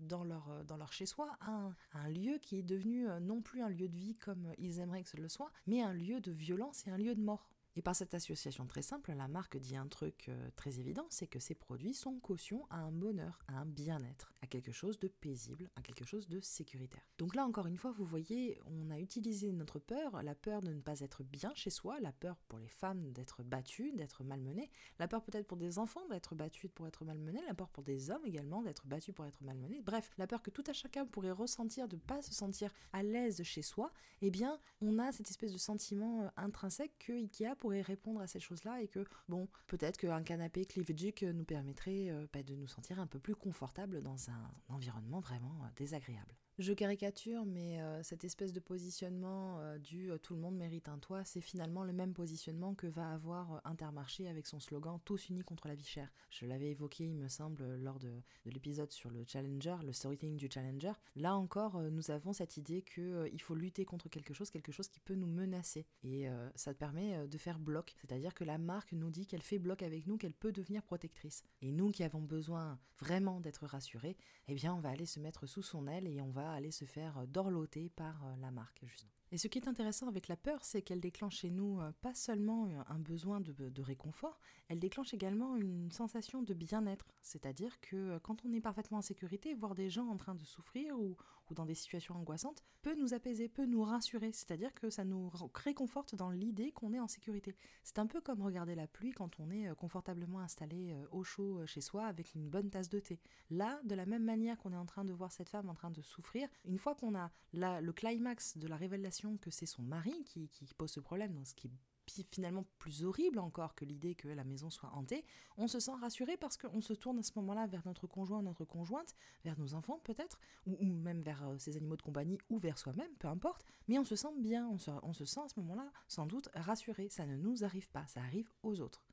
dans 0.00 0.24
leur, 0.24 0.64
dans 0.64 0.76
leur 0.76 0.92
chez-soi 0.92 1.36
à 1.40 1.50
un, 1.50 1.76
un, 1.92 2.08
lieu 2.08 2.38
qui 2.38 2.58
est 2.58 2.62
devenu 2.62 3.06
non 3.20 3.42
plus 3.42 3.62
un 3.62 3.68
lieu 3.68 3.88
de 3.88 3.96
vie 3.96 4.14
comme 4.14 4.52
ils 4.58 4.80
aimeraient 4.80 5.02
que 5.02 5.10
ce 5.10 5.16
le 5.16 5.28
soit, 5.28 5.52
mais 5.66 5.82
un 5.82 5.92
lieu 5.92 6.20
de 6.20 6.32
violence 6.32 6.86
et 6.86 6.90
un 6.90 6.98
lieu 6.98 7.14
de 7.14 7.20
mort. 7.20 7.50
Et 7.76 7.82
par 7.82 7.94
cette 7.94 8.14
association 8.14 8.66
très 8.66 8.80
simple, 8.80 9.12
la 9.12 9.28
marque 9.28 9.58
dit 9.58 9.76
un 9.76 9.86
truc 9.86 10.30
euh, 10.30 10.48
très 10.56 10.80
évident, 10.80 11.06
c'est 11.10 11.26
que 11.26 11.38
ces 11.38 11.54
produits 11.54 11.92
sont 11.92 12.18
caution 12.20 12.66
à 12.70 12.78
un 12.78 12.90
bonheur, 12.90 13.38
à 13.48 13.58
un 13.58 13.66
bien-être, 13.66 14.32
à 14.40 14.46
quelque 14.46 14.72
chose 14.72 14.98
de 14.98 15.08
paisible, 15.08 15.70
à 15.76 15.82
quelque 15.82 16.06
chose 16.06 16.26
de 16.26 16.40
sécuritaire. 16.40 17.06
Donc 17.18 17.34
là, 17.34 17.44
encore 17.44 17.66
une 17.66 17.76
fois, 17.76 17.92
vous 17.92 18.06
voyez, 18.06 18.58
on 18.64 18.90
a 18.90 18.98
utilisé 18.98 19.52
notre 19.52 19.78
peur, 19.78 20.22
la 20.22 20.34
peur 20.34 20.62
de 20.62 20.72
ne 20.72 20.80
pas 20.80 21.00
être 21.00 21.22
bien 21.22 21.52
chez 21.54 21.68
soi, 21.68 22.00
la 22.00 22.12
peur 22.12 22.38
pour 22.48 22.58
les 22.58 22.68
femmes 22.68 23.12
d'être 23.12 23.42
battues, 23.42 23.92
d'être 23.92 24.24
malmenées, 24.24 24.70
la 24.98 25.06
peur 25.06 25.22
peut-être 25.22 25.46
pour 25.46 25.58
des 25.58 25.78
enfants 25.78 26.06
d'être 26.08 26.34
battus 26.34 26.70
pour 26.74 26.86
être 26.86 27.04
malmenés, 27.04 27.42
la 27.46 27.54
peur 27.54 27.68
pour 27.68 27.84
des 27.84 28.10
hommes 28.10 28.24
également 28.24 28.62
d'être 28.62 28.86
battus 28.86 29.14
pour 29.14 29.26
être 29.26 29.42
malmenés. 29.42 29.82
Bref, 29.82 30.12
la 30.16 30.26
peur 30.26 30.42
que 30.42 30.50
tout 30.50 30.64
à 30.66 30.72
chacun 30.72 31.04
pourrait 31.04 31.30
ressentir 31.30 31.88
de 31.88 31.96
ne 31.96 32.00
pas 32.00 32.22
se 32.22 32.32
sentir 32.32 32.72
à 32.94 33.02
l'aise 33.02 33.42
chez 33.42 33.62
soi, 33.62 33.92
eh 34.22 34.30
bien, 34.30 34.58
on 34.80 34.98
a 34.98 35.12
cette 35.12 35.28
espèce 35.28 35.52
de 35.52 35.58
sentiment 35.58 36.22
euh, 36.22 36.28
intrinsèque 36.36 36.96
que 36.98 37.12
Ikea 37.12 37.54
pourrait 37.66 37.82
répondre 37.82 38.20
à 38.20 38.28
ces 38.28 38.38
choses-là 38.38 38.80
et 38.80 38.86
que, 38.86 39.04
bon, 39.28 39.48
peut-être 39.66 39.96
qu'un 39.96 40.22
canapé 40.22 40.64
Cleavage 40.66 41.34
nous 41.34 41.44
permettrait 41.44 42.10
euh, 42.10 42.24
bah, 42.32 42.44
de 42.44 42.54
nous 42.54 42.68
sentir 42.68 43.00
un 43.00 43.08
peu 43.08 43.18
plus 43.18 43.34
confortable 43.34 44.02
dans 44.02 44.30
un 44.30 44.50
environnement 44.68 45.18
vraiment 45.18 45.64
euh, 45.64 45.68
désagréable. 45.74 46.32
Je 46.58 46.72
caricature, 46.72 47.44
mais 47.44 47.82
euh, 47.82 48.02
cette 48.02 48.24
espèce 48.24 48.54
de 48.54 48.60
positionnement 48.60 49.60
euh, 49.60 49.76
du 49.76 50.10
euh, 50.10 50.16
tout 50.16 50.34
le 50.34 50.40
monde 50.40 50.56
mérite 50.56 50.88
un 50.88 50.96
toit, 50.96 51.22
c'est 51.22 51.42
finalement 51.42 51.84
le 51.84 51.92
même 51.92 52.14
positionnement 52.14 52.74
que 52.74 52.86
va 52.86 53.12
avoir 53.12 53.60
Intermarché 53.66 54.26
avec 54.26 54.46
son 54.46 54.58
slogan 54.58 54.98
Tous 55.04 55.28
unis 55.28 55.42
contre 55.42 55.68
la 55.68 55.74
vie 55.74 55.84
chère. 55.84 56.10
Je 56.30 56.46
l'avais 56.46 56.70
évoqué, 56.70 57.04
il 57.04 57.16
me 57.16 57.28
semble, 57.28 57.76
lors 57.76 57.98
de, 57.98 58.10
l'épisode 58.46 58.90
sur 58.90 59.10
le 59.10 59.22
Challenger, 59.26 59.76
le 59.84 59.92
storytelling 59.92 60.38
du 60.38 60.48
Challenger. 60.50 60.92
Là 61.14 61.36
encore, 61.36 61.78
nous 61.78 62.10
avons 62.10 62.32
cette 62.32 62.56
idée 62.56 62.80
qu'il 62.82 63.40
faut 63.42 63.54
lutter 63.54 63.84
contre 63.84 64.08
quelque 64.08 64.32
chose, 64.32 64.48
quelque 64.48 64.72
chose 64.72 64.88
qui 64.88 65.00
peut 65.00 65.14
nous 65.14 65.26
menacer. 65.26 65.86
Et 66.04 66.26
ça 66.54 66.72
permet 66.74 67.26
de 67.28 67.38
faire 67.38 67.58
bloc, 67.58 67.94
c'est-à-dire 68.00 68.34
que 68.34 68.44
la 68.44 68.58
marque 68.58 68.92
nous 68.92 69.10
dit 69.10 69.26
qu'elle 69.26 69.42
fait 69.42 69.58
bloc 69.58 69.82
avec 69.82 70.06
nous, 70.06 70.16
qu'elle 70.16 70.32
peut 70.32 70.52
devenir 70.52 70.82
protectrice. 70.82 71.42
Et 71.60 71.72
nous 71.72 71.90
qui 71.90 72.04
avons 72.04 72.22
besoin 72.22 72.78
vraiment 72.98 73.40
d'être 73.40 73.66
rassurés, 73.66 74.16
eh 74.48 74.54
bien 74.54 74.74
on 74.74 74.80
va 74.80 74.90
aller 74.90 75.06
se 75.06 75.20
mettre 75.20 75.46
sous 75.46 75.62
son 75.62 75.86
aile 75.86 76.06
et 76.06 76.20
on 76.20 76.30
va 76.30 76.45
aller 76.52 76.70
se 76.70 76.84
faire 76.84 77.18
euh, 77.18 77.26
dorloter 77.26 77.90
par 77.90 78.24
euh, 78.24 78.36
la 78.40 78.50
marque, 78.50 78.80
justement. 78.84 79.12
Et 79.36 79.38
ce 79.38 79.48
qui 79.48 79.58
est 79.58 79.68
intéressant 79.68 80.08
avec 80.08 80.28
la 80.28 80.36
peur, 80.38 80.64
c'est 80.64 80.80
qu'elle 80.80 80.98
déclenche 80.98 81.40
chez 81.40 81.50
nous 81.50 81.78
euh, 81.78 81.92
pas 82.00 82.14
seulement 82.14 82.70
un 82.88 82.98
besoin 82.98 83.38
de, 83.42 83.82
réconfort, 83.82 84.40
elle 84.68 84.78
déclenche 84.78 85.12
également 85.12 85.56
une 85.56 85.92
sensation 85.92 86.40
de 86.40 86.54
bien-être. 86.54 87.06
C'est-à-dire 87.20 87.78
que 87.82 88.16
quand 88.22 88.46
on 88.46 88.52
est 88.54 88.62
parfaitement 88.62 88.96
en 88.96 89.02
sécurité, 89.02 89.52
voir 89.52 89.74
des 89.74 89.90
gens 89.90 90.08
en 90.08 90.16
train 90.16 90.34
de 90.34 90.44
souffrir 90.46 90.98
ou, 90.98 91.18
ou 91.50 91.54
dans 91.54 91.66
des 91.66 91.74
situations 91.74 92.14
angoissantes 92.16 92.64
peut 92.80 92.94
nous 92.94 93.12
apaiser, 93.12 93.48
peut 93.48 93.66
nous 93.66 93.82
rassurer. 93.82 94.32
C'est-à-dire 94.32 94.72
que 94.72 94.88
ça 94.88 95.04
nous 95.04 95.30
réconforte 95.52 96.14
dans 96.14 96.30
l'idée 96.30 96.72
qu'on 96.72 96.94
est 96.94 97.00
en 97.00 97.08
sécurité. 97.08 97.56
C'est 97.82 97.98
un 97.98 98.06
peu 98.06 98.22
comme 98.22 98.40
regarder 98.40 98.74
la 98.74 98.86
pluie 98.86 99.12
quand 99.12 99.38
on 99.38 99.50
est 99.50 99.74
confortablement 99.74 100.38
installé 100.38 100.96
au 101.10 101.24
chaud 101.24 101.66
chez 101.66 101.80
soi 101.80 102.06
avec 102.06 102.34
une 102.34 102.48
bonne 102.48 102.70
tasse 102.70 102.88
de 102.88 103.00
thé. 103.00 103.20
Là, 103.50 103.80
de 103.84 103.94
la 103.94 104.06
même 104.06 104.24
manière 104.24 104.56
qu'on 104.58 104.72
est 104.72 104.76
en 104.76 104.86
train 104.86 105.04
de 105.04 105.12
voir 105.12 105.32
cette 105.32 105.50
femme 105.50 105.68
en 105.68 105.74
train 105.74 105.90
de 105.90 106.00
souffrir, 106.00 106.48
une 106.64 106.78
fois 106.78 106.94
qu'on 106.94 107.14
a 107.14 107.30
le 107.52 107.90
climax 107.90 108.56
de 108.56 108.68
la 108.68 108.76
révélation 108.76 109.25
que 109.40 109.50
c'est 109.50 109.66
son 109.66 109.82
mari 109.82 110.24
qui, 110.24 110.48
pose 110.76 110.90
ce 110.90 111.00
problème, 111.00 111.44
ce 111.44 111.54
qui 111.54 111.68
est 111.68 112.26
finalement 112.30 112.64
plus 112.78 113.04
horrible 113.04 113.38
encore 113.38 113.74
que 113.74 113.84
l'idée 113.84 114.14
que 114.14 114.28
la 114.28 114.44
maison 114.44 114.70
soit 114.70 114.90
hantée, 114.94 115.24
on 115.56 115.66
se 115.66 115.80
sent 115.80 115.94
rassuré 116.00 116.36
parce 116.36 116.56
qu'on 116.56 116.80
se 116.80 116.92
tourne 116.92 117.18
à 117.18 117.22
ce 117.22 117.32
moment-là 117.36 117.66
vers 117.66 117.84
notre 117.84 118.06
conjoint, 118.06 118.42
notre 118.42 118.64
conjointe, 118.64 119.14
vers 119.44 119.58
nos 119.58 119.74
enfants 119.74 120.00
peut-être, 120.04 120.38
ou, 120.66 120.76
même 120.84 121.22
vers 121.22 121.48
euh, 121.48 121.58
ses 121.58 121.76
animaux 121.76 121.96
de 121.96 122.02
compagnie 122.02 122.38
ou 122.48 122.58
vers 122.58 122.78
soi-même, 122.78 123.12
peu 123.18 123.28
importe, 123.28 123.64
mais 123.88 123.98
on 123.98 124.04
se 124.04 124.16
sent 124.16 124.34
bien, 124.38 124.68
on 124.68 125.12
se 125.12 125.24
sent 125.24 125.40
à 125.44 125.48
ce 125.48 125.58
moment-là 125.60 125.90
sans 126.06 126.26
doute 126.26 126.48
rassuré, 126.54 127.08
ça 127.08 127.26
ne 127.26 127.36
nous 127.36 127.64
arrive 127.64 127.90
pas, 127.90 128.06
ça 128.06 128.20
arrive 128.20 128.50
aux 128.62 128.80
autres. 128.80 129.04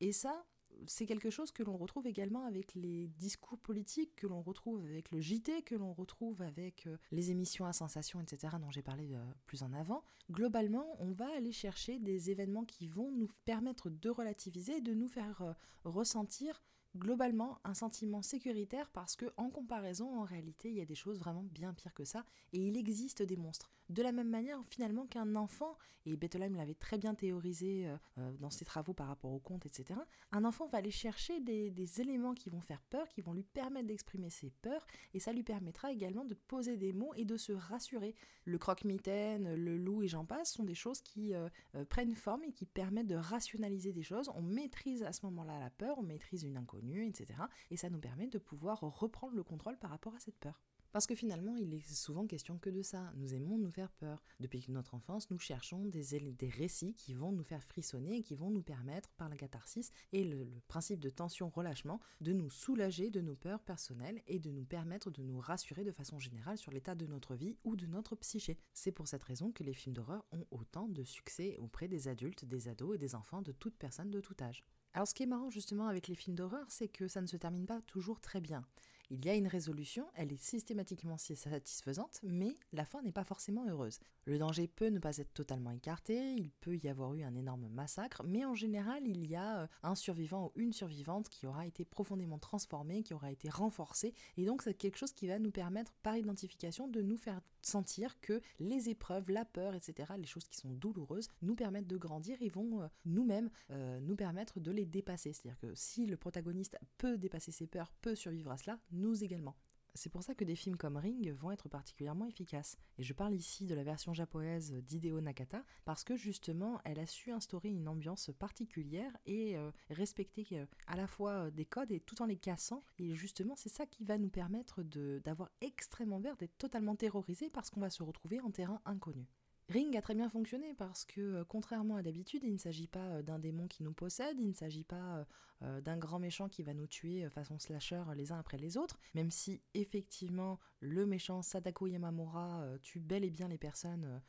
Et 0.00 0.12
ça, 0.12 0.46
c'est 0.86 1.06
quelque 1.06 1.30
chose 1.30 1.52
que 1.52 1.62
l'on 1.62 1.76
retrouve 1.76 2.06
également 2.06 2.44
avec 2.44 2.74
les 2.74 3.08
discours 3.08 3.58
politiques, 3.58 4.16
que 4.16 4.26
l'on 4.26 4.42
retrouve 4.42 4.84
avec 4.84 5.10
le 5.10 5.20
JT, 5.20 5.62
que 5.62 5.74
l'on 5.74 5.92
retrouve 5.92 6.42
avec 6.42 6.86
euh, 6.86 6.96
les 7.10 7.30
émissions 7.30 7.66
à 7.66 7.72
sensation, 7.72 8.20
etc., 8.20 8.56
dont 8.60 8.70
j'ai 8.70 8.82
parlé 8.82 9.14
euh, 9.14 9.24
plus 9.46 9.62
en 9.62 9.72
avant. 9.72 10.04
Globalement, 10.30 10.96
on 11.00 11.12
va 11.12 11.28
aller 11.36 11.52
chercher 11.52 11.98
des 11.98 12.30
événements 12.30 12.64
qui 12.64 12.86
vont 12.88 13.10
nous 13.12 13.28
permettre 13.44 13.90
de 13.90 14.10
relativiser, 14.10 14.80
de 14.80 14.94
nous 14.94 15.08
faire 15.08 15.42
euh, 15.42 15.52
ressentir 15.84 16.62
globalement 16.96 17.58
un 17.64 17.74
sentiment 17.74 18.22
sécuritaire 18.22 18.90
parce 18.90 19.16
que 19.16 19.26
en 19.36 19.48
comparaison 19.48 20.20
en 20.20 20.24
réalité 20.24 20.70
il 20.70 20.76
y 20.76 20.80
a 20.80 20.86
des 20.86 20.94
choses 20.94 21.18
vraiment 21.18 21.44
bien 21.44 21.72
pires 21.72 21.94
que 21.94 22.04
ça 22.04 22.24
et 22.52 22.58
il 22.58 22.76
existe 22.76 23.22
des 23.22 23.36
monstres. 23.36 23.70
De 23.88 24.02
la 24.02 24.12
même 24.12 24.28
manière 24.28 24.60
finalement 24.68 25.06
qu'un 25.06 25.34
enfant 25.36 25.76
et 26.06 26.16
Bettelheim 26.16 26.56
l'avait 26.56 26.74
très 26.74 26.96
bien 26.96 27.14
théorisé 27.14 27.86
euh, 27.86 27.96
euh, 28.18 28.32
dans 28.38 28.50
ses 28.50 28.64
travaux 28.64 28.94
par 28.94 29.08
rapport 29.08 29.32
au 29.32 29.38
conte 29.38 29.66
etc 29.66 30.00
un 30.32 30.44
enfant 30.44 30.66
va 30.66 30.78
aller 30.78 30.90
chercher 30.90 31.40
des, 31.40 32.00
éléments 32.00 32.34
qui 32.34 32.50
vont 32.50 32.60
faire 32.60 32.82
peur 32.82 33.08
qui 33.08 33.20
vont 33.20 33.34
lui 33.34 33.42
permettre 33.42 33.88
d'exprimer 33.88 34.30
ses 34.30 34.50
peurs 34.62 34.86
et 35.14 35.20
ça 35.20 35.32
lui 35.32 35.42
permettra 35.42 35.92
également 35.92 36.24
de 36.24 36.34
poser 36.34 36.76
des 36.76 36.92
mots 36.92 37.12
et 37.16 37.24
de 37.24 37.36
se 37.36 37.52
rassurer. 37.52 38.14
Le 38.44 38.58
croque-mitaine 38.58 39.54
le 39.54 39.76
loup 39.76 40.02
et 40.02 40.08
j'en 40.08 40.24
passe 40.24 40.52
sont 40.52 40.64
des 40.64 40.74
choses 40.74 41.02
qui 41.02 41.34
euh, 41.34 41.48
prennent 41.88 42.14
forme 42.14 42.44
et 42.44 42.52
qui 42.52 42.66
permettent 42.66 43.08
de 43.08 43.16
rationaliser 43.16 43.92
des 43.92 44.02
choses. 44.02 44.30
On 44.34 44.42
maîtrise 44.42 45.02
à 45.02 45.12
ce 45.12 45.24
moment 45.26 45.44
là 45.44 45.58
la 45.58 45.70
peur 45.70 45.98
on 45.98 46.02
maîtrise 46.02 46.44
une 46.44 46.56
inconnue 46.56 46.79
etc. 47.08 47.40
Et 47.70 47.76
ça 47.76 47.90
nous 47.90 48.00
permet 48.00 48.26
de 48.26 48.38
pouvoir 48.38 48.80
reprendre 48.80 49.34
le 49.34 49.42
contrôle 49.42 49.78
par 49.78 49.90
rapport 49.90 50.14
à 50.14 50.20
cette 50.20 50.38
peur. 50.38 50.60
Parce 50.92 51.06
que 51.06 51.14
finalement, 51.14 51.56
il 51.56 51.72
est 51.72 51.94
souvent 51.94 52.26
question 52.26 52.58
que 52.58 52.68
de 52.68 52.82
ça. 52.82 53.12
Nous 53.16 53.34
aimons 53.34 53.58
nous 53.58 53.70
faire 53.70 53.92
peur. 53.92 54.24
Depuis 54.40 54.64
notre 54.68 54.94
enfance, 54.94 55.30
nous 55.30 55.38
cherchons 55.38 55.84
des, 55.84 56.02
récits 56.48 56.94
qui 56.94 57.14
vont 57.14 57.30
nous 57.30 57.44
faire 57.44 57.62
frissonner 57.62 58.18
et 58.18 58.22
qui 58.22 58.34
vont 58.34 58.50
nous 58.50 58.62
permettre, 58.62 59.12
par 59.12 59.28
la 59.28 59.36
catharsis 59.36 59.92
et 60.12 60.24
le, 60.24 60.42
le 60.42 60.60
principe 60.66 60.98
de 60.98 61.10
tension-relâchement, 61.10 62.00
de 62.20 62.32
nous 62.32 62.50
soulager 62.50 63.10
de 63.10 63.20
nos 63.20 63.36
peurs 63.36 63.62
personnelles 63.62 64.20
et 64.26 64.40
de 64.40 64.50
nous 64.50 64.64
permettre 64.64 65.10
de 65.10 65.22
nous 65.22 65.38
rassurer 65.38 65.84
de 65.84 65.92
façon 65.92 66.18
générale 66.18 66.58
sur 66.58 66.72
l'état 66.72 66.96
de 66.96 67.06
notre 67.06 67.36
vie 67.36 67.56
ou 67.62 67.76
de 67.76 67.86
notre 67.86 68.16
psyché. 68.16 68.58
C'est 68.72 68.92
pour 68.92 69.06
cette 69.06 69.24
raison 69.24 69.52
que 69.52 69.62
les 69.62 69.74
films 69.74 69.94
d'horreur 69.94 70.24
ont 70.32 70.46
autant 70.50 70.88
de 70.88 71.04
succès 71.04 71.56
auprès 71.58 71.86
des 71.86 72.08
adultes, 72.08 72.44
des 72.44 72.68
ados 72.68 72.96
et 72.96 72.98
des 72.98 73.14
enfants 73.14 73.42
de 73.42 73.52
toute 73.52 73.76
personne 73.76 74.10
de 74.10 74.20
tout 74.20 74.36
âge. 74.40 74.64
Alors 74.92 75.06
ce 75.06 75.14
qui 75.14 75.22
est 75.22 75.26
marrant 75.26 75.50
justement 75.50 75.86
avec 75.86 76.08
les 76.08 76.16
films 76.16 76.34
d'horreur, 76.34 76.66
c'est 76.68 76.88
que 76.88 77.06
ça 77.06 77.20
ne 77.20 77.26
se 77.26 77.36
termine 77.36 77.66
pas 77.66 77.80
toujours 77.82 78.20
très 78.20 78.40
bien. 78.40 78.64
Il 79.12 79.24
y 79.24 79.28
a 79.28 79.34
une 79.34 79.48
résolution, 79.48 80.06
elle 80.14 80.32
est 80.32 80.40
systématiquement 80.40 81.18
satisfaisante, 81.18 82.20
mais 82.22 82.56
la 82.72 82.84
fin 82.84 83.02
n'est 83.02 83.10
pas 83.10 83.24
forcément 83.24 83.66
heureuse. 83.68 83.98
Le 84.24 84.38
danger 84.38 84.68
peut 84.68 84.86
ne 84.86 85.00
pas 85.00 85.16
être 85.16 85.34
totalement 85.34 85.72
écarté, 85.72 86.34
il 86.36 86.50
peut 86.50 86.76
y 86.76 86.88
avoir 86.88 87.14
eu 87.14 87.24
un 87.24 87.34
énorme 87.34 87.68
massacre, 87.68 88.22
mais 88.24 88.44
en 88.44 88.54
général, 88.54 89.02
il 89.08 89.26
y 89.26 89.34
a 89.34 89.62
euh, 89.62 89.66
un 89.82 89.96
survivant 89.96 90.52
ou 90.54 90.60
une 90.60 90.72
survivante 90.72 91.28
qui 91.28 91.48
aura 91.48 91.66
été 91.66 91.84
profondément 91.84 92.38
transformée, 92.38 93.02
qui 93.02 93.12
aura 93.12 93.32
été 93.32 93.48
renforcée, 93.48 94.14
et 94.36 94.44
donc 94.44 94.62
c'est 94.62 94.74
quelque 94.74 94.96
chose 94.96 95.12
qui 95.12 95.26
va 95.26 95.40
nous 95.40 95.50
permettre, 95.50 95.92
par 96.04 96.16
identification, 96.16 96.86
de 96.86 97.02
nous 97.02 97.16
faire 97.16 97.40
sentir 97.62 98.20
que 98.20 98.40
les 98.58 98.88
épreuves, 98.88 99.30
la 99.30 99.44
peur, 99.44 99.74
etc., 99.74 100.12
les 100.18 100.26
choses 100.26 100.44
qui 100.44 100.56
sont 100.56 100.70
douloureuses, 100.70 101.28
nous 101.42 101.54
permettent 101.54 101.86
de 101.86 101.96
grandir 101.96 102.40
et 102.40 102.48
vont 102.48 102.82
euh, 102.82 102.86
nous-mêmes 103.04 103.50
euh, 103.70 104.00
nous 104.00 104.16
permettre 104.16 104.60
de 104.60 104.70
les 104.70 104.86
dépasser. 104.86 105.32
C'est-à-dire 105.32 105.58
que 105.58 105.74
si 105.74 106.06
le 106.06 106.16
protagoniste 106.16 106.78
peut 106.98 107.18
dépasser 107.18 107.52
ses 107.52 107.66
peurs, 107.66 107.92
peut 108.00 108.14
survivre 108.14 108.50
à 108.50 108.56
cela, 108.56 108.78
nous 109.00 109.24
également. 109.24 109.56
C'est 109.94 110.10
pour 110.10 110.22
ça 110.22 110.34
que 110.34 110.44
des 110.44 110.54
films 110.54 110.76
comme 110.76 110.96
Ring 110.96 111.32
vont 111.32 111.50
être 111.50 111.68
particulièrement 111.68 112.26
efficaces. 112.26 112.76
Et 112.98 113.02
je 113.02 113.12
parle 113.12 113.34
ici 113.34 113.66
de 113.66 113.74
la 113.74 113.82
version 113.82 114.14
japonaise 114.14 114.72
d'Hideo 114.72 115.20
Nakata 115.20 115.64
parce 115.84 116.04
que 116.04 116.16
justement 116.16 116.80
elle 116.84 117.00
a 117.00 117.06
su 117.06 117.32
instaurer 117.32 117.70
une 117.70 117.88
ambiance 117.88 118.30
particulière 118.38 119.16
et 119.26 119.56
euh, 119.56 119.70
respecter 119.90 120.46
euh, 120.52 120.66
à 120.86 120.96
la 120.96 121.06
fois 121.06 121.32
euh, 121.32 121.50
des 121.50 121.64
codes 121.64 121.90
et 121.90 122.00
tout 122.00 122.22
en 122.22 122.26
les 122.26 122.36
cassant. 122.36 122.84
Et 122.98 123.14
justement 123.14 123.56
c'est 123.56 123.68
ça 123.68 123.86
qui 123.86 124.04
va 124.04 124.18
nous 124.18 124.30
permettre 124.30 124.82
d'avoir 124.82 125.50
extrêmement 125.60 126.20
vert, 126.20 126.36
d'être 126.36 126.56
totalement 126.58 126.94
terrorisé 126.94 127.50
parce 127.50 127.70
qu'on 127.70 127.80
va 127.80 127.90
se 127.90 128.02
retrouver 128.02 128.40
en 128.40 128.50
terrain 128.50 128.80
inconnu. 128.84 129.26
Ring 129.70 129.96
a 129.96 130.02
très 130.02 130.16
bien 130.16 130.28
fonctionné 130.28 130.74
parce 130.74 131.04
que, 131.04 131.20
euh, 131.20 131.44
contrairement 131.44 131.94
à 131.94 132.02
d'habitude, 132.02 132.42
il 132.42 132.52
ne 132.52 132.58
s'agit 132.58 132.88
pas 132.88 133.06
euh, 133.06 133.22
d'un 133.22 133.38
démon 133.38 133.68
qui 133.68 133.84
nous 133.84 133.92
possède, 133.92 134.36
il 134.40 134.48
ne 134.48 134.52
s'agit 134.52 134.82
pas 134.82 135.24
euh, 135.62 135.80
d'un 135.80 135.96
grand 135.96 136.18
méchant 136.18 136.48
qui 136.48 136.64
va 136.64 136.74
nous 136.74 136.88
tuer 136.88 137.28
façon 137.30 137.60
slasher 137.60 138.02
les 138.16 138.32
uns 138.32 138.38
après 138.40 138.58
les 138.58 138.76
autres, 138.76 138.98
même 139.14 139.30
si 139.30 139.62
effectivement 139.74 140.58
le 140.80 141.06
méchant 141.06 141.40
Sadako 141.40 141.86
Yamamura 141.86 142.64
tue 142.82 142.98
bel 142.98 143.22
et 143.24 143.30
bien 143.30 143.46
les 143.46 143.58
personnes 143.58 144.22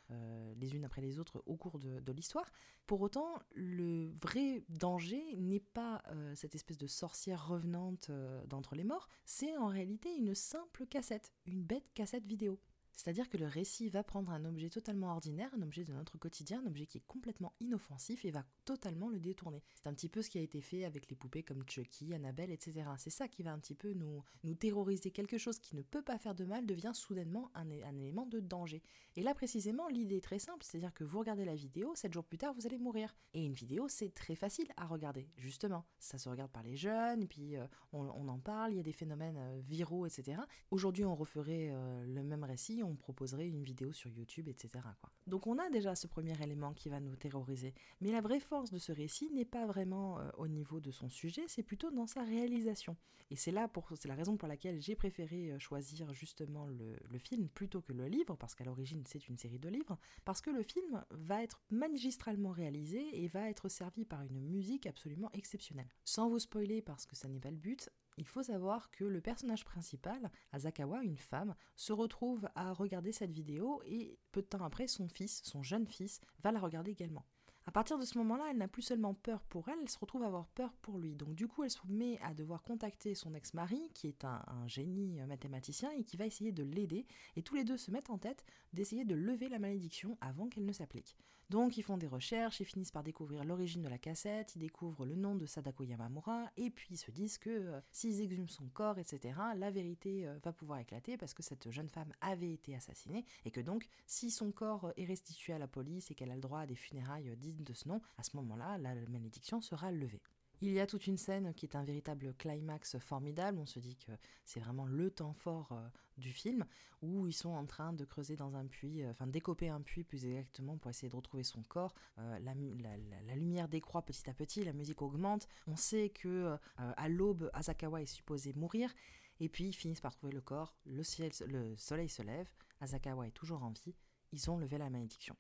les 0.58 0.76
unes 0.76 0.84
après 0.84 1.02
les 1.02 1.20
autres 1.20 1.42
au 1.46 1.56
cours 1.56 1.80
de, 1.80 2.02
de 2.02 2.12
l'histoire. 2.12 2.52
Pour 2.86 3.00
autant, 3.00 3.40
le 3.56 4.12
vrai 4.22 4.66
danger 4.68 5.38
n'est 5.38 5.62
pas 5.62 6.04
cette 6.36 6.54
espèce 6.54 6.78
de 6.78 6.88
sorcière 6.88 7.48
revenante 7.48 8.12
d'entre 8.48 8.76
les 8.76 8.84
morts, 8.84 9.08
c'est 9.24 9.56
en 9.56 9.68
réalité 9.68 10.14
une 10.14 10.36
simple 10.36 10.86
cassette, 10.86 11.32
une 11.46 11.64
bête 11.64 11.90
cassette 11.94 12.28
vidéo. 12.28 12.60
C'est-à-dire 12.96 13.30
que 13.30 13.38
le 13.38 13.48
récit 13.48 13.90
va 13.90 14.04
prendre 14.04 14.32
un 14.32 14.46
objet 14.46 14.70
totalement 14.70 15.12
ordinaire, 15.12 15.50
un 15.58 15.62
objet 15.62 15.84
de 15.84 15.94
notre 15.94 16.18
quotidien, 16.18 16.62
un 16.64 16.68
objet 16.68 16.86
qui 16.86 17.00
est 17.00 17.08
complètement 17.08 17.54
inoffensif 17.60 18.26
et 18.26 18.32
va 18.32 18.46
totalement 18.66 19.10
le 19.10 19.20
détourner. 19.20 19.64
C'est 19.76 19.88
un 19.88 19.94
petit 19.94 20.10
peu 20.10 20.22
ce 20.22 20.30
qui 20.30 20.38
a 20.38 20.42
été 20.42 20.62
fait 20.62 20.86
avec 20.86 21.10
les 21.10 21.16
poupées 21.16 21.44
comme 21.44 21.64
Chucky, 21.68 22.14
Annabelle, 22.14 22.52
etc. 22.52 22.86
C'est 22.98 23.10
ça 23.10 23.28
qui 23.28 23.44
va 23.44 23.54
un 23.54 23.60
petit 23.60 23.76
peu 23.76 23.94
nous, 23.94 24.24
nous 24.44 24.56
terroriser. 24.56 25.12
Quelque 25.12 25.38
chose 25.38 25.60
qui 25.60 25.76
ne 25.76 25.82
peut 25.82 26.02
pas 26.02 26.18
faire 26.18 26.36
de 26.36 26.46
mal 26.46 26.66
devient 26.66 26.92
soudainement 26.94 27.52
un, 27.56 27.70
élément 27.70 28.26
de 28.26 28.40
danger. 28.40 28.84
Et 29.16 29.24
là 29.24 29.34
précisément, 29.34 29.88
l'idée 29.88 30.18
est 30.18 30.24
très 30.24 30.40
simple, 30.40 30.64
c'est-à-dire 30.64 30.94
que 30.94 31.04
vous 31.04 31.20
regardez 31.20 31.46
la 31.46 31.56
vidéo, 31.56 31.94
7 31.96 32.14
jours 32.14 32.26
plus 32.26 32.38
tard, 32.38 32.54
vous 32.54 32.66
allez 32.66 32.78
mourir. 32.78 33.16
Et 33.34 33.44
une 33.46 33.54
vidéo, 33.54 33.88
c'est 33.88 34.14
très 34.14 34.36
facile 34.36 34.68
à 34.78 34.86
regarder, 34.86 35.28
justement. 35.38 35.86
Ça 36.00 36.18
se 36.18 36.30
regarde 36.30 36.52
par 36.52 36.64
les 36.64 36.76
jeunes, 36.76 37.28
puis 37.28 37.56
euh, 37.58 37.66
on, 37.94 38.28
en 38.28 38.40
parle, 38.40 38.74
il 38.74 38.78
y 38.78 38.80
a 38.80 38.84
des 38.84 38.92
phénomènes 38.92 39.38
euh, 39.38 39.60
viraux, 39.62 40.06
etc. 40.06 40.42
Aujourd'hui, 40.70 41.06
on 41.06 41.16
referait 41.16 41.70
euh, 41.72 42.04
le 42.06 42.24
même 42.24 42.44
récit, 42.44 42.81
on 42.84 42.96
proposerait 42.96 43.48
une 43.48 43.64
vidéo 43.64 43.92
sur 43.92 44.10
YouTube, 44.10 44.48
etc. 44.48 44.84
Donc 45.28 45.48
on 45.48 45.58
a 45.58 45.70
déjà 45.70 45.96
ce 45.96 46.08
premier 46.08 46.42
élément 46.42 46.74
qui 46.74 46.90
va 46.90 47.00
nous 47.00 47.16
terroriser. 47.16 47.74
Mais 48.02 48.12
la 48.12 48.22
vraie 48.22 48.40
force 48.40 48.72
de 48.72 48.78
ce 48.78 48.92
récit 48.92 49.30
n'est 49.32 49.46
pas 49.46 49.66
vraiment 49.66 50.20
euh, 50.20 50.30
au 50.38 50.48
niveau 50.48 50.80
de 50.80 50.92
son 50.92 51.10
sujet, 51.10 51.46
c'est 51.48 51.64
plutôt 51.64 51.92
dans 51.92 52.08
sa 52.08 52.24
réalisation. 52.24 52.96
Et 53.30 53.36
c'est 53.36 53.52
là 53.52 53.68
pour, 53.68 53.90
c'est 53.96 54.10
la 54.10 54.16
raison 54.16 54.36
pour 54.36 54.48
laquelle 54.48 54.82
j'ai 54.82 54.96
préféré 54.96 55.52
euh, 55.52 55.60
choisir 55.60 56.14
justement 56.14 56.68
le, 56.68 56.98
le, 57.10 57.18
film 57.18 57.48
plutôt 57.48 57.82
que 57.82 57.94
le 57.94 58.08
livre, 58.08 58.36
parce 58.36 58.56
qu'à 58.56 58.66
l'origine 58.66 59.04
c'est 59.08 59.30
une 59.30 59.38
série 59.38 59.60
de 59.60 59.70
livres, 59.70 59.98
parce 60.26 60.42
que 60.42 60.50
le 60.50 60.64
film 60.64 61.04
va 61.12 61.42
être 61.44 61.62
magistralement 61.70 62.52
réalisé 62.52 63.24
et 63.24 63.28
va 63.28 63.50
être 63.50 63.70
servi 63.70 64.06
par 64.06 64.22
une 64.24 64.40
musique 64.40 64.86
absolument 64.86 65.30
exceptionnelle. 65.34 65.88
Sans 66.04 66.30
vous 66.30 66.40
spoiler, 66.40 66.82
parce 66.82 67.06
que 67.06 67.16
ça 67.16 67.30
n'est 67.30 67.40
pas 67.40 67.52
le 67.52 67.58
but, 67.58 67.90
il 68.18 68.28
faut 68.28 68.44
savoir 68.44 68.92
que 68.92 69.04
le 69.04 69.22
personnage 69.22 69.66
principal, 69.66 70.32
Azakawa, 70.52 71.04
une 71.04 71.18
femme, 71.18 71.56
se 71.76 71.94
retrouve 71.94 72.50
à 72.56 72.74
regarder 72.74 73.12
cette 73.12 73.32
vidéo 73.32 73.82
et 73.86 74.20
peu 74.32 74.42
de 74.42 74.48
temps 74.48 74.64
après, 74.64 74.88
son 74.88 75.08
fils, 75.08 75.42
son 75.44 75.64
jeune 75.64 75.88
fils, 75.88 76.20
va 76.44 76.52
la 76.52 76.60
regarder 76.60 76.92
également. 76.92 77.26
À 77.68 77.72
partir 77.72 78.00
de 78.00 78.06
ce 78.06 78.18
moment-là, 78.18 78.48
elle 78.50 78.58
n'a 78.58 78.68
plus 78.68 78.82
seulement 78.82 79.14
peur 79.14 79.44
pour 79.44 79.70
elle, 79.70 79.78
elle 79.82 79.90
se 79.90 80.00
retrouve 80.00 80.24
à 80.24 80.28
avoir 80.28 80.48
peur 80.48 80.74
pour 80.82 80.98
lui. 80.98 81.16
Donc 81.16 81.36
du 81.36 81.48
coup, 81.48 81.64
elle 81.64 81.70
se 81.70 81.80
met 81.88 82.20
à 82.24 82.34
devoir 82.34 82.64
contacter 82.64 83.14
son 83.14 83.34
ex-mari, 83.36 83.92
qui 83.94 84.08
est 84.08 84.26
un, 84.26 84.44
un, 84.48 84.68
génie 84.68 85.22
mathématicien 85.28 85.92
et 85.92 86.04
qui 86.04 86.18
va 86.18 86.26
essayer 86.26 86.52
de 86.52 86.64
l'aider. 86.64 87.06
Et 87.36 87.44
tous 87.44 87.56
les 87.56 87.64
deux 87.64 87.78
se 87.78 87.92
mettent 87.92 88.10
en 88.10 88.18
tête 88.18 88.46
d'essayer 88.74 89.06
de 89.06 89.16
lever 89.16 89.48
la 89.48 89.60
malédiction 89.60 90.18
avant 90.22 90.48
qu'elle 90.48 90.66
ne 90.66 90.74
s'applique. 90.74 91.16
Donc 91.52 91.78
ils 91.78 91.84
font 91.84 91.98
des 91.98 92.08
recherches, 92.08 92.62
ils 92.62 92.66
finissent 92.66 92.94
par 92.94 93.04
découvrir 93.04 93.44
l'origine 93.44 93.82
de 93.82 93.90
la 93.90 93.98
cassette, 93.98 94.56
ils 94.56 94.60
découvrent 94.60 95.06
le 95.06 95.16
nom 95.16 95.36
de 95.36 95.46
Sadako 95.46 95.84
Yamamura, 95.84 96.50
et 96.56 96.70
puis 96.70 96.88
ils 96.92 96.98
se 96.98 97.12
disent 97.12 97.38
que 97.38 97.50
euh, 97.50 97.82
s'ils 97.92 98.22
exhument 98.22 98.48
son 98.48 98.70
corps, 98.70 99.00
etc., 99.00 99.38
la 99.58 99.70
vérité 99.70 100.26
euh, 100.26 100.40
va 100.46 100.54
pouvoir 100.54 100.80
éclater 100.80 101.18
parce 101.18 101.34
que 101.34 101.44
cette 101.44 101.70
jeune 101.70 101.90
femme 101.90 102.14
avait 102.22 102.54
été 102.54 102.74
assassinée, 102.74 103.26
et 103.44 103.52
que 103.52 103.60
donc 103.60 103.90
si 104.06 104.32
son 104.32 104.54
corps 104.54 104.94
est 104.96 105.04
restitué 105.04 105.52
à 105.52 105.60
la 105.60 105.68
police 105.68 106.10
et 106.10 106.16
qu'elle 106.16 106.32
a 106.32 106.36
le 106.36 106.42
droit 106.42 106.62
à 106.62 106.66
des 106.66 106.78
funérailles 106.78 107.36
de 107.60 107.74
ce 107.74 107.88
nom, 107.88 108.02
à 108.18 108.24
ce 108.24 108.36
moment-là, 108.38 108.78
la 108.78 108.96
malédiction 109.10 109.62
sera 109.62 109.92
levée. 109.92 110.22
Il 110.64 110.72
y 110.74 110.80
a 110.80 110.86
toute 110.86 111.08
une 111.08 111.18
scène 111.18 111.56
qui 111.56 111.66
est 111.66 111.76
un 111.76 111.84
véritable 111.84 112.36
climax 112.36 113.00
formidable. 113.00 113.58
On 113.58 113.66
se 113.66 113.80
dit 113.80 113.96
que 113.96 114.12
c'est 114.46 114.60
vraiment 114.60 114.86
le 114.86 115.10
temps 115.10 115.34
fort 115.34 115.72
euh, 115.72 115.88
du 116.18 116.32
film 116.32 116.66
où 117.02 117.26
ils 117.26 117.34
sont 117.34 117.50
en 117.50 117.66
train 117.66 117.94
de 117.94 118.06
creuser 118.06 118.36
dans 118.36 118.56
un 118.56 118.68
puits, 118.68 119.02
euh, 119.02 119.10
enfin 119.10 119.26
décoper 119.26 119.70
un 119.70 119.82
puits 119.82 120.04
plus 120.04 120.24
exactement 120.24 120.78
pour 120.78 120.92
essayer 120.92 121.10
de 121.10 121.16
retrouver 121.16 121.44
son 121.44 121.64
corps. 121.64 121.96
Euh, 122.20 122.38
la, 122.42 122.54
la, 122.54 123.36
lumière 123.36 123.70
décroît 123.70 124.04
petit 124.04 124.30
à 124.30 124.36
petit, 124.36 124.64
la 124.64 124.74
musique 124.74 125.02
augmente. 125.02 125.48
On 125.66 125.76
sait 125.76 126.10
que 126.10 126.56
à 126.78 127.10
l'aube, 127.10 127.50
Asakawa 127.54 128.04
est 128.04 128.06
supposé 128.06 128.54
mourir. 128.54 128.94
Et 129.40 129.50
puis 129.50 129.70
ils 129.70 129.74
finissent 129.74 130.02
par 130.02 130.14
trouver 130.14 130.34
le 130.34 130.42
corps. 130.42 130.76
Le, 130.86 131.02
ciel, 131.02 131.32
le 131.48 131.76
soleil 131.76 132.08
se 132.08 132.22
lève. 132.22 132.48
Asakawa 132.82 133.26
est 133.26 133.32
toujours 133.32 133.64
en 133.64 133.72
vie. 133.72 133.96
Ils 134.32 134.52
ont 134.52 134.58
levé 134.58 134.78
la 134.78 134.92
malédiction. 134.92 135.36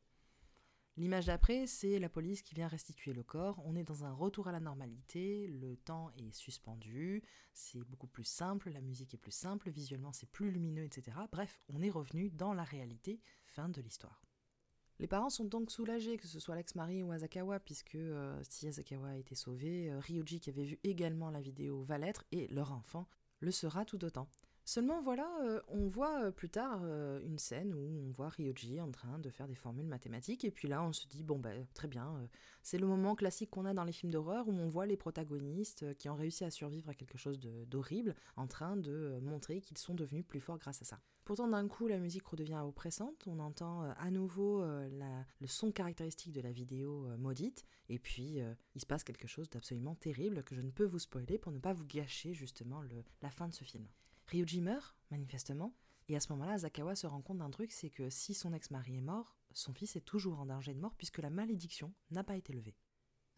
L'image 0.97 1.27
d'après, 1.27 1.67
c'est 1.67 1.99
la 1.99 2.10
police 2.10 2.41
qui 2.41 2.54
vient 2.54 2.67
restituer 2.67 3.13
le 3.13 3.23
corps. 3.23 3.62
On 3.65 3.75
est 3.75 3.84
dans 3.84 4.04
un 4.04 4.12
retour 4.12 4.49
à 4.49 4.51
la 4.51 4.60
normalité, 4.60 5.47
le 5.47 5.77
temps 5.77 6.12
est 6.17 6.34
suspendu, 6.34 7.23
c'est 7.54 7.80
beaucoup 7.86 8.08
plus 8.08 8.25
simple, 8.25 8.69
la 8.69 8.82
musique 8.82 9.13
est 9.13 9.17
plus 9.17 9.32
simple, 9.32 9.69
visuellement 9.69 10.12
c'est 10.12 10.30
plus 10.30 10.51
lumineux, 10.51 10.84
etc. 10.84 11.17
Bref, 11.32 11.62
on 11.69 11.82
est 11.82 11.89
revenu 11.89 12.30
dans 12.30 12.54
la 12.54 12.63
réalité. 12.63 13.21
Fin 13.45 13.69
de 13.69 13.82
l'histoire. 13.82 14.21
Les 14.99 15.08
parents 15.08 15.32
sont 15.32 15.45
donc 15.45 15.71
soulagés, 15.71 16.17
que 16.17 16.27
ce 16.27 16.39
soit 16.39 16.56
l'ex-mari 16.56 17.01
ou 17.01 17.12
Asakawa, 17.12 17.60
puisque 17.60 17.95
euh, 17.95 18.39
si 18.47 18.67
Asakawa 18.67 19.10
a 19.10 19.15
été 19.15 19.34
sauvé, 19.34 19.89
euh, 19.89 19.99
Ryuji, 19.99 20.39
qui 20.39 20.51
avait 20.51 20.63
vu 20.63 20.80
également 20.84 21.32
la 21.32 21.41
vidéo, 21.41 21.82
va 21.82 21.97
l'être, 21.97 22.23
et 22.32 22.47
leur 22.49 22.71
enfant 22.71 23.08
le 23.39 23.51
sera 23.51 23.84
tout 23.86 24.04
autant. 24.06 24.27
Seulement 24.63 25.02
voilà, 25.02 25.28
euh, 25.41 25.60
on 25.69 25.88
voit 25.88 26.26
euh, 26.26 26.32
plus 26.32 26.50
tard 26.50 26.82
euh, 26.84 27.19
une 27.24 27.39
scène 27.39 27.74
où 27.74 27.80
on 27.80 28.12
voit 28.12 28.30
Ryoji 28.30 28.80
en 28.80 28.91
train 28.91 29.17
de 29.17 29.30
faire 29.32 29.47
des 29.47 29.56
formules 29.56 29.88
mathématiques 29.88 30.45
et 30.45 30.52
puis 30.52 30.67
là 30.67 30.84
on 30.84 30.93
se 30.93 31.08
dit 31.08 31.24
bon 31.24 31.39
ben 31.39 31.65
très 31.74 31.88
bien, 31.88 32.30
c'est 32.62 32.78
le 32.78 32.86
moment 32.86 33.15
classique 33.15 33.50
qu'on 33.50 33.65
a 33.65 33.74
dans 33.74 33.84
les 33.84 33.91
films 33.91 34.12
d'horreur 34.12 34.47
où 34.47 34.52
on 34.52 34.69
voit 34.69 34.86
les 34.86 34.97
protagonistes 34.97 35.95
qui 35.97 36.10
ont 36.10 36.15
réussi 36.15 36.43
à 36.43 36.52
survivre 36.52 36.89
à 36.89 36.93
quelque 36.93 37.17
chose 37.17 37.39
d'horrible 37.39 38.15
en 38.38 38.45
train 38.45 38.78
de 38.78 39.19
montrer 39.24 39.62
qu'ils 39.62 39.80
sont 39.80 39.95
devenus 39.95 40.26
plus 40.26 40.39
forts 40.39 40.60
grâce 40.60 40.82
à 40.84 40.86
ça. 40.86 41.00
Pourtant 41.26 41.47
d'un 41.47 41.67
coup 41.67 41.88
la 41.88 41.97
musique 41.97 42.28
redevient 42.28 42.62
oppressante, 42.63 43.28
on 43.28 43.39
entend 43.39 43.82
à 43.82 44.12
nouveau 44.12 44.63
le 44.63 45.47
son 45.47 45.71
caractéristique 45.71 46.34
de 46.34 46.41
la 46.41 46.52
vidéo 46.52 47.08
maudite 47.17 47.65
et 47.89 47.97
puis 47.97 48.39
il 48.76 48.82
se 48.82 48.86
passe 48.86 49.04
quelque 49.04 49.28
chose 49.28 49.50
d'absolument 49.50 49.95
terrible 49.95 50.43
que 50.43 50.56
je 50.56 50.62
ne 50.62 50.71
peux 50.71 50.86
vous 50.86 51.00
spoiler 51.00 51.39
pour 51.39 51.52
ne 51.52 51.60
pas 51.60 51.74
vous 51.74 51.86
gâcher 51.86 52.34
justement 52.34 52.84
la 53.21 53.32
fin 53.32 53.47
de 53.47 53.54
ce 53.54 53.63
film. 53.63 53.88
Ryuji 54.32 54.62
meurt, 54.62 54.96
manifestement, 55.10 55.76
et 56.08 56.15
à 56.15 56.22
ce 56.22 56.32
moment-là, 56.32 56.58
Zakawa 56.58 56.96
se 56.96 57.06
rend 57.06 57.22
compte 57.22 57.39
d'un 57.39 57.50
truc, 57.50 57.74
c'est 57.74 57.89
que 57.89 58.10
si 58.10 58.34
son 58.34 58.54
ex-mari 58.54 58.98
est 58.98 59.02
mort, 59.02 59.36
son 59.54 59.74
fils 59.74 59.98
est 59.98 60.06
toujours 60.06 60.39
en 60.39 60.46
danger 60.46 60.74
de 60.74 60.80
mort 60.80 60.96
puisque 60.96 61.17
la 61.17 61.30
malédiction 61.30 61.94
n'a 62.12 62.24
pas 62.24 62.38
été 62.38 62.54
levée. 62.54 62.78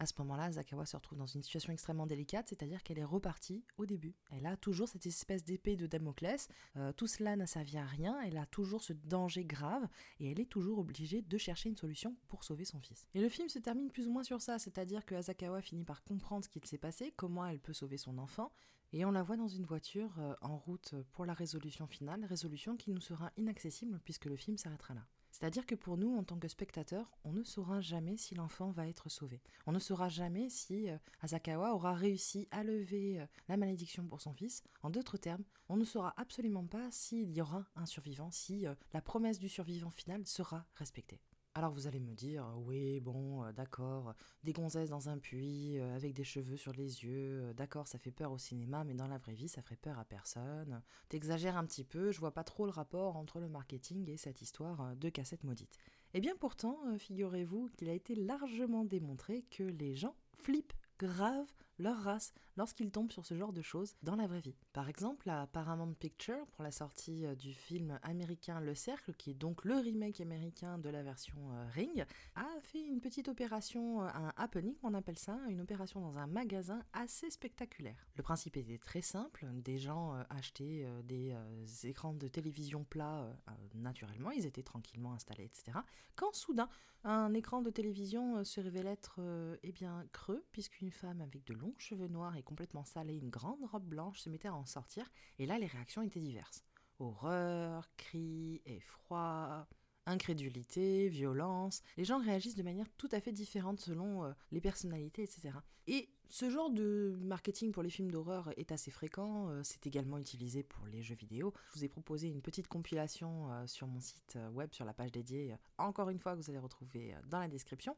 À 0.03 0.05
ce 0.05 0.15
moment-là, 0.17 0.51
Zakawa 0.51 0.85
se 0.85 0.97
retrouve 0.97 1.17
dans 1.17 1.27
une 1.27 1.43
situation 1.43 1.71
extrêmement 1.71 2.05
délicate, 2.05 2.49
c'est-à-dire 2.49 2.83
qu'elle 2.83 2.99
est 2.99 3.05
repartie 3.05 3.63
au 3.77 3.85
début. 3.85 4.17
Elle 4.31 4.45
a 4.45 4.57
toujours 4.57 4.89
cette 4.89 5.05
espèce 5.05 5.45
d'épée 5.45 5.77
de 5.77 5.87
Damoclès. 5.87 6.49
Euh, 6.75 6.91
tout 6.91 7.07
cela 7.07 7.37
n'a 7.37 7.47
servi 7.47 7.77
à 7.77 7.85
rien. 7.85 8.19
Elle 8.19 8.37
a 8.37 8.45
toujours 8.45 8.83
ce 8.83 8.91
danger 8.91 9.45
grave 9.45 9.87
et 10.19 10.29
elle 10.29 10.41
est 10.41 10.49
toujours 10.49 10.79
obligée 10.79 11.21
de 11.21 11.37
chercher 11.37 11.69
une 11.69 11.77
solution 11.77 12.17
pour 12.27 12.43
sauver 12.43 12.65
son 12.65 12.81
fils. 12.81 13.07
Et 13.13 13.21
le 13.21 13.29
film 13.29 13.47
se 13.47 13.59
termine 13.59 13.89
plus 13.89 14.09
ou 14.09 14.11
moins 14.11 14.23
sur 14.23 14.41
ça, 14.41 14.59
c'est-à-dire 14.59 15.05
que 15.05 15.15
Asakawa 15.15 15.61
finit 15.61 15.85
par 15.85 16.03
comprendre 16.03 16.43
ce 16.43 16.49
qu'il 16.49 16.65
s'est 16.65 16.77
passé, 16.77 17.13
comment 17.15 17.45
elle 17.45 17.61
peut 17.61 17.71
sauver 17.71 17.95
son 17.95 18.17
enfant, 18.17 18.51
et 18.91 19.05
on 19.05 19.11
la 19.11 19.23
voit 19.23 19.37
dans 19.37 19.47
une 19.47 19.63
voiture 19.63 20.19
euh, 20.19 20.35
en 20.41 20.57
route 20.57 20.95
pour 21.13 21.25
la 21.25 21.33
résolution 21.33 21.87
finale, 21.87 22.25
résolution 22.25 22.75
qui 22.75 22.91
nous 22.91 22.99
sera 22.99 23.31
inaccessible 23.37 24.01
puisque 24.03 24.25
le 24.25 24.35
film 24.35 24.57
s'arrêtera 24.57 24.95
là. 24.95 25.07
C'est-à-dire 25.43 25.65
que 25.65 25.75
pour 25.75 25.97
nous, 25.97 26.15
en 26.15 26.23
tant 26.23 26.39
que 26.39 26.47
spectateurs, 26.47 27.11
on 27.25 27.33
ne 27.33 27.43
saura 27.43 27.81
jamais 27.81 28.15
si 28.15 28.33
l'enfant 28.33 28.71
va 28.71 28.87
être 28.87 29.09
sauvé. 29.09 29.41
On 29.65 29.73
ne 29.73 29.79
saura 29.79 30.07
jamais 30.07 30.47
si 30.47 30.89
euh, 30.89 30.97
Asakawa 31.19 31.73
aura 31.73 31.93
réussi 31.93 32.47
à 32.51 32.63
lever 32.63 33.19
euh, 33.19 33.25
la 33.49 33.57
malédiction 33.57 34.07
pour 34.07 34.21
son 34.21 34.31
fils. 34.31 34.63
En 34.83 34.89
d'autres 34.89 35.17
termes, 35.17 35.43
on 35.67 35.75
ne 35.75 35.83
saura 35.83 36.13
absolument 36.15 36.65
pas 36.65 36.89
s'il 36.91 37.29
y 37.29 37.41
aura 37.41 37.65
un 37.75 37.85
survivant, 37.85 38.31
si 38.31 38.65
euh, 38.65 38.73
la 38.93 39.01
promesse 39.01 39.37
du 39.37 39.49
survivant 39.49 39.89
final 39.89 40.25
sera 40.25 40.65
respectée. 40.75 41.19
Alors 41.55 41.71
vous 41.71 41.85
allez 41.85 41.99
me 41.99 42.15
dire, 42.15 42.47
oui, 42.65 42.99
bon, 42.99 43.43
d'accord, 43.51 44.15
des 44.43 44.53
gonzesses 44.53 44.89
dans 44.89 45.09
un 45.09 45.19
puits, 45.19 45.79
avec 45.79 46.13
des 46.13 46.23
cheveux 46.23 46.57
sur 46.57 46.71
les 46.71 47.03
yeux, 47.03 47.53
d'accord, 47.53 47.87
ça 47.87 47.99
fait 47.99 48.11
peur 48.11 48.31
au 48.31 48.39
cinéma, 48.39 48.83
mais 48.83 48.95
dans 48.95 49.07
la 49.07 49.19
vraie 49.19 49.35
vie, 49.35 49.47
ça 49.47 49.61
ferait 49.61 49.75
peur 49.75 49.99
à 49.99 50.03
personne. 50.03 50.81
T'exagères 51.09 51.55
un 51.55 51.65
petit 51.65 51.83
peu, 51.83 52.11
je 52.11 52.19
vois 52.19 52.33
pas 52.33 52.43
trop 52.43 52.65
le 52.65 52.71
rapport 52.71 53.17
entre 53.17 53.39
le 53.39 53.49
marketing 53.49 54.09
et 54.09 54.17
cette 54.17 54.41
histoire 54.41 54.95
de 54.95 55.09
cassette 55.09 55.43
maudite. 55.43 55.77
Eh 56.15 56.21
bien 56.21 56.35
pourtant, 56.39 56.79
figurez-vous 56.97 57.69
qu'il 57.77 57.89
a 57.89 57.93
été 57.93 58.15
largement 58.15 58.83
démontré 58.83 59.45
que 59.51 59.63
les 59.63 59.93
gens 59.93 60.15
flippent 60.33 60.73
grave 60.97 61.45
leur 61.83 61.97
race 61.97 62.33
lorsqu'ils 62.55 62.91
tombent 62.91 63.11
sur 63.11 63.25
ce 63.25 63.35
genre 63.35 63.53
de 63.53 63.61
choses 63.61 63.95
dans 64.03 64.15
la 64.15 64.27
vraie 64.27 64.39
vie. 64.39 64.55
Par 64.71 64.89
exemple, 64.89 65.27
la 65.27 65.47
Paramount 65.47 65.93
Picture, 65.93 66.45
pour 66.53 66.63
la 66.63 66.71
sortie 66.71 67.25
euh, 67.25 67.35
du 67.35 67.53
film 67.53 67.99
américain 68.03 68.59
Le 68.61 68.73
Cercle, 68.73 69.13
qui 69.13 69.31
est 69.31 69.35
donc 69.35 69.65
le 69.65 69.75
remake 69.75 70.21
américain 70.21 70.77
de 70.77 70.89
la 70.89 71.03
version 71.03 71.37
euh, 71.51 71.65
Ring, 71.73 72.05
a 72.35 72.47
fait 72.61 72.81
une 72.81 73.01
petite 73.01 73.27
opération, 73.27 74.03
euh, 74.03 74.07
un 74.13 74.31
happening, 74.37 74.75
on 74.83 74.93
appelle 74.93 75.17
ça, 75.17 75.37
une 75.49 75.61
opération 75.61 75.99
dans 75.99 76.17
un 76.17 76.27
magasin 76.27 76.83
assez 76.93 77.29
spectaculaire. 77.29 78.07
Le 78.15 78.23
principe 78.23 78.57
était 78.57 78.77
très 78.77 79.01
simple, 79.01 79.45
des 79.53 79.77
gens 79.77 80.13
achetaient 80.29 80.87
des 81.03 81.35
écrans 81.83 82.13
de 82.13 82.27
télévision 82.27 82.83
plats 82.83 83.27
naturellement, 83.73 84.31
ils 84.31 84.45
étaient 84.45 84.63
tranquillement 84.63 85.13
installés, 85.13 85.45
etc. 85.45 85.79
Quand 86.15 86.33
soudain, 86.33 86.69
un 87.03 87.33
écran 87.33 87.61
de 87.61 87.69
télévision 87.69 88.43
se 88.45 88.61
révèle 88.61 88.87
être 88.87 89.19
eh 89.63 89.71
bien 89.71 90.05
creux, 90.11 90.43
puisqu'une 90.51 90.91
femme 90.91 91.21
avec 91.21 91.43
de 91.45 91.53
longs 91.53 91.72
cheveux 91.81 92.07
noirs 92.07 92.35
et 92.35 92.43
complètement 92.43 92.85
salée, 92.85 93.15
une 93.15 93.29
grande 93.29 93.63
robe 93.65 93.85
blanche 93.85 94.19
se 94.19 94.29
mettait 94.29 94.47
à 94.47 94.55
en 94.55 94.65
sortir, 94.65 95.09
et 95.39 95.45
là 95.45 95.57
les 95.57 95.67
réactions 95.67 96.01
étaient 96.01 96.19
diverses. 96.19 96.63
Horreur, 96.99 97.89
cris, 97.97 98.61
effroi, 98.65 99.67
incrédulité, 100.05 101.09
violence. 101.09 101.81
Les 101.97 102.05
gens 102.05 102.19
réagissent 102.19 102.55
de 102.55 102.63
manière 102.63 102.89
tout 102.97 103.09
à 103.11 103.19
fait 103.19 103.31
différente 103.31 103.79
selon 103.79 104.25
euh, 104.25 104.33
les 104.51 104.61
personnalités, 104.61 105.23
etc. 105.23 105.51
Et 105.87 106.09
ce 106.29 106.49
genre 106.49 106.69
de 106.69 107.17
marketing 107.21 107.71
pour 107.71 107.83
les 107.83 107.89
films 107.89 108.11
d'horreur 108.11 108.51
est 108.57 108.71
assez 108.71 108.91
fréquent, 108.91 109.49
euh, 109.49 109.61
c'est 109.63 109.85
également 109.87 110.17
utilisé 110.17 110.63
pour 110.63 110.85
les 110.87 111.01
jeux 111.01 111.15
vidéo. 111.15 111.53
Je 111.67 111.79
vous 111.79 111.85
ai 111.85 111.89
proposé 111.89 112.27
une 112.27 112.41
petite 112.41 112.67
compilation 112.67 113.51
euh, 113.51 113.67
sur 113.67 113.87
mon 113.87 113.99
site 113.99 114.37
web, 114.51 114.71
sur 114.73 114.85
la 114.85 114.93
page 114.93 115.11
dédiée, 115.11 115.55
encore 115.77 116.09
une 116.09 116.19
fois 116.19 116.35
que 116.35 116.41
vous 116.41 116.49
allez 116.49 116.59
retrouver 116.59 117.15
dans 117.29 117.39
la 117.39 117.47
description. 117.47 117.95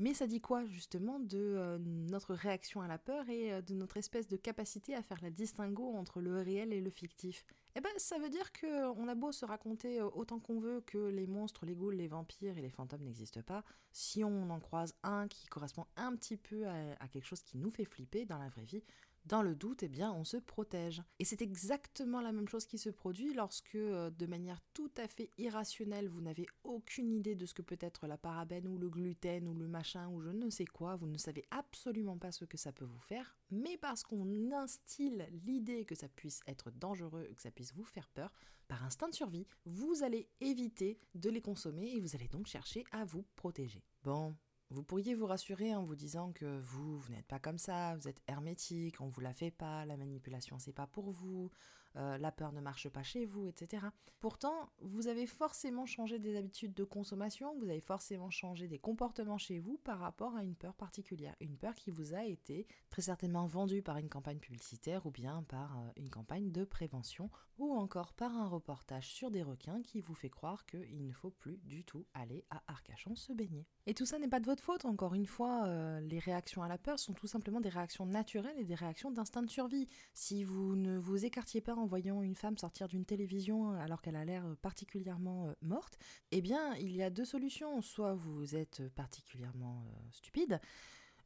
Mais 0.00 0.14
ça 0.14 0.28
dit 0.28 0.40
quoi 0.40 0.64
justement 0.64 1.18
de 1.18 1.38
euh, 1.38 1.78
notre 1.80 2.32
réaction 2.32 2.80
à 2.80 2.86
la 2.86 2.98
peur 2.98 3.28
et 3.28 3.52
euh, 3.52 3.62
de 3.62 3.74
notre 3.74 3.96
espèce 3.96 4.28
de 4.28 4.36
capacité 4.36 4.94
à 4.94 5.02
faire 5.02 5.18
la 5.22 5.30
distinguo 5.30 5.92
entre 5.96 6.20
le 6.20 6.40
réel 6.40 6.72
et 6.72 6.80
le 6.80 6.90
fictif? 6.90 7.44
Eh 7.74 7.80
ben 7.80 7.90
ça 7.96 8.16
veut 8.18 8.28
dire 8.28 8.52
qu'on 8.52 9.08
a 9.08 9.14
beau 9.16 9.32
se 9.32 9.44
raconter 9.44 10.00
euh, 10.00 10.08
autant 10.14 10.38
qu'on 10.38 10.60
veut 10.60 10.82
que 10.82 10.98
les 10.98 11.26
monstres, 11.26 11.66
les 11.66 11.74
ghouls, 11.74 11.96
les 11.96 12.06
vampires 12.06 12.56
et 12.56 12.62
les 12.62 12.70
fantômes 12.70 13.02
n'existent 13.02 13.42
pas, 13.42 13.64
si 13.90 14.22
on 14.22 14.50
en 14.50 14.60
croise 14.60 14.94
un 15.02 15.26
qui 15.26 15.48
correspond 15.48 15.86
un 15.96 16.14
petit 16.14 16.36
peu 16.36 16.68
à 16.68 17.08
quelque 17.08 17.26
chose 17.26 17.42
qui 17.42 17.58
nous 17.58 17.70
fait 17.70 17.84
flipper 17.84 18.24
dans 18.24 18.38
la 18.38 18.48
vraie 18.48 18.64
vie, 18.64 18.84
dans 19.28 19.42
le 19.42 19.54
doute, 19.54 19.82
eh 19.82 19.88
bien, 19.88 20.12
on 20.12 20.24
se 20.24 20.38
protège. 20.38 21.02
Et 21.18 21.24
c'est 21.24 21.42
exactement 21.42 22.20
la 22.20 22.32
même 22.32 22.48
chose 22.48 22.66
qui 22.66 22.78
se 22.78 22.88
produit 22.88 23.34
lorsque, 23.34 23.74
euh, 23.74 24.10
de 24.10 24.26
manière 24.26 24.60
tout 24.72 24.90
à 24.96 25.06
fait 25.06 25.30
irrationnelle, 25.36 26.08
vous 26.08 26.22
n'avez 26.22 26.46
aucune 26.64 27.12
idée 27.12 27.36
de 27.36 27.46
ce 27.46 27.54
que 27.54 27.62
peut 27.62 27.78
être 27.80 28.06
la 28.06 28.16
parabène 28.16 28.66
ou 28.66 28.78
le 28.78 28.88
gluten 28.88 29.46
ou 29.46 29.54
le 29.54 29.68
machin 29.68 30.08
ou 30.08 30.20
je 30.20 30.30
ne 30.30 30.48
sais 30.48 30.64
quoi, 30.64 30.96
vous 30.96 31.06
ne 31.06 31.18
savez 31.18 31.44
absolument 31.50 32.16
pas 32.16 32.32
ce 32.32 32.46
que 32.46 32.56
ça 32.56 32.72
peut 32.72 32.86
vous 32.86 33.00
faire, 33.00 33.36
mais 33.50 33.76
parce 33.76 34.02
qu'on 34.02 34.50
instille 34.50 35.26
l'idée 35.44 35.84
que 35.84 35.94
ça 35.94 36.08
puisse 36.08 36.40
être 36.46 36.70
dangereux, 36.70 37.28
que 37.36 37.42
ça 37.42 37.50
puisse 37.50 37.74
vous 37.74 37.84
faire 37.84 38.08
peur, 38.08 38.32
par 38.66 38.82
instinct 38.84 39.08
de 39.08 39.14
survie, 39.14 39.46
vous 39.64 40.02
allez 40.02 40.28
éviter 40.40 40.98
de 41.14 41.30
les 41.30 41.40
consommer 41.40 41.90
et 41.94 42.00
vous 42.00 42.14
allez 42.14 42.28
donc 42.28 42.46
chercher 42.46 42.84
à 42.92 43.04
vous 43.04 43.24
protéger. 43.36 43.82
Bon, 44.02 44.36
vous 44.70 44.82
pourriez 44.82 45.14
vous 45.14 45.26
rassurer 45.26 45.74
en 45.74 45.82
vous 45.82 45.96
disant 45.96 46.32
que 46.32 46.60
vous, 46.60 46.98
vous 46.98 47.12
n'êtes 47.12 47.26
pas 47.26 47.38
comme 47.38 47.58
ça, 47.58 47.96
vous 47.96 48.08
êtes 48.08 48.20
hermétique, 48.26 49.00
on 49.00 49.08
vous 49.08 49.20
la 49.20 49.32
fait 49.32 49.50
pas, 49.50 49.86
la 49.86 49.96
manipulation 49.96 50.58
c'est 50.58 50.72
pas 50.72 50.86
pour 50.86 51.10
vous, 51.10 51.50
euh, 51.98 52.18
la 52.18 52.32
peur 52.32 52.52
ne 52.52 52.60
marche 52.60 52.88
pas 52.88 53.02
chez 53.02 53.26
vous, 53.26 53.48
etc. 53.48 53.86
Pourtant, 54.20 54.70
vous 54.80 55.08
avez 55.08 55.26
forcément 55.26 55.86
changé 55.86 56.18
des 56.18 56.36
habitudes 56.36 56.74
de 56.74 56.84
consommation, 56.84 57.56
vous 57.58 57.68
avez 57.68 57.80
forcément 57.80 58.30
changé 58.30 58.68
des 58.68 58.78
comportements 58.78 59.38
chez 59.38 59.58
vous 59.58 59.78
par 59.78 59.98
rapport 59.98 60.36
à 60.36 60.42
une 60.42 60.54
peur 60.54 60.74
particulière, 60.74 61.34
une 61.40 61.56
peur 61.56 61.74
qui 61.74 61.90
vous 61.90 62.14
a 62.14 62.24
été 62.24 62.66
très 62.90 63.02
certainement 63.02 63.46
vendue 63.46 63.82
par 63.82 63.98
une 63.98 64.08
campagne 64.08 64.38
publicitaire 64.38 65.06
ou 65.06 65.10
bien 65.10 65.42
par 65.44 65.78
euh, 65.78 65.90
une 65.96 66.10
campagne 66.10 66.50
de 66.50 66.64
prévention 66.64 67.30
ou 67.58 67.72
encore 67.72 68.12
par 68.12 68.36
un 68.36 68.46
reportage 68.46 69.08
sur 69.08 69.30
des 69.30 69.42
requins 69.42 69.82
qui 69.82 70.00
vous 70.00 70.14
fait 70.14 70.30
croire 70.30 70.64
qu'il 70.66 71.04
ne 71.04 71.12
faut 71.12 71.30
plus 71.30 71.58
du 71.58 71.84
tout 71.84 72.06
aller 72.14 72.44
à 72.50 72.62
Arcachon 72.68 73.16
se 73.16 73.32
baigner. 73.32 73.66
Et 73.86 73.94
tout 73.94 74.06
ça 74.06 74.18
n'est 74.18 74.28
pas 74.28 74.40
de 74.40 74.46
votre 74.46 74.62
faute, 74.62 74.84
encore 74.84 75.14
une 75.14 75.26
fois, 75.26 75.66
euh, 75.66 76.00
les 76.00 76.18
réactions 76.18 76.62
à 76.62 76.68
la 76.68 76.78
peur 76.78 76.98
sont 76.98 77.14
tout 77.14 77.26
simplement 77.26 77.60
des 77.60 77.68
réactions 77.68 78.06
naturelles 78.06 78.58
et 78.58 78.64
des 78.64 78.74
réactions 78.74 79.10
d'instinct 79.10 79.42
de 79.42 79.50
survie. 79.50 79.88
Si 80.14 80.44
vous 80.44 80.76
ne 80.76 80.98
vous 80.98 81.24
écartiez 81.24 81.60
pas 81.60 81.74
en 81.74 81.86
voyant 81.88 82.22
une 82.22 82.36
femme 82.36 82.56
sortir 82.56 82.86
d'une 82.86 83.04
télévision 83.04 83.72
alors 83.72 84.00
qu'elle 84.00 84.16
a 84.16 84.24
l'air 84.24 84.44
particulièrement 84.62 85.48
euh, 85.48 85.52
morte, 85.62 85.98
eh 86.30 86.40
bien, 86.40 86.74
il 86.76 86.94
y 86.94 87.02
a 87.02 87.10
deux 87.10 87.24
solutions. 87.24 87.82
Soit 87.82 88.14
vous 88.14 88.54
êtes 88.54 88.88
particulièrement 88.90 89.84
euh, 89.88 90.10
stupide, 90.10 90.60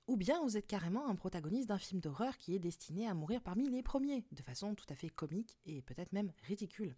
ou 0.07 0.17
bien 0.17 0.41
vous 0.43 0.57
êtes 0.57 0.67
carrément 0.67 1.07
un 1.09 1.15
protagoniste 1.15 1.69
d'un 1.69 1.79
film 1.79 2.01
d'horreur 2.01 2.37
qui 2.39 2.55
est 2.55 2.59
destiné 2.59 3.07
à 3.07 3.15
mourir 3.15 3.43
parmi 3.43 3.69
les 3.69 3.83
premiers, 3.83 4.25
de 4.33 4.43
façon 4.43 4.75
tout 4.75 4.87
à 4.89 4.95
fait 4.95 5.11
comique 5.11 5.59
et 5.67 5.83
peut-être 5.83 6.13
même 6.13 6.33
ridicule. 6.47 6.97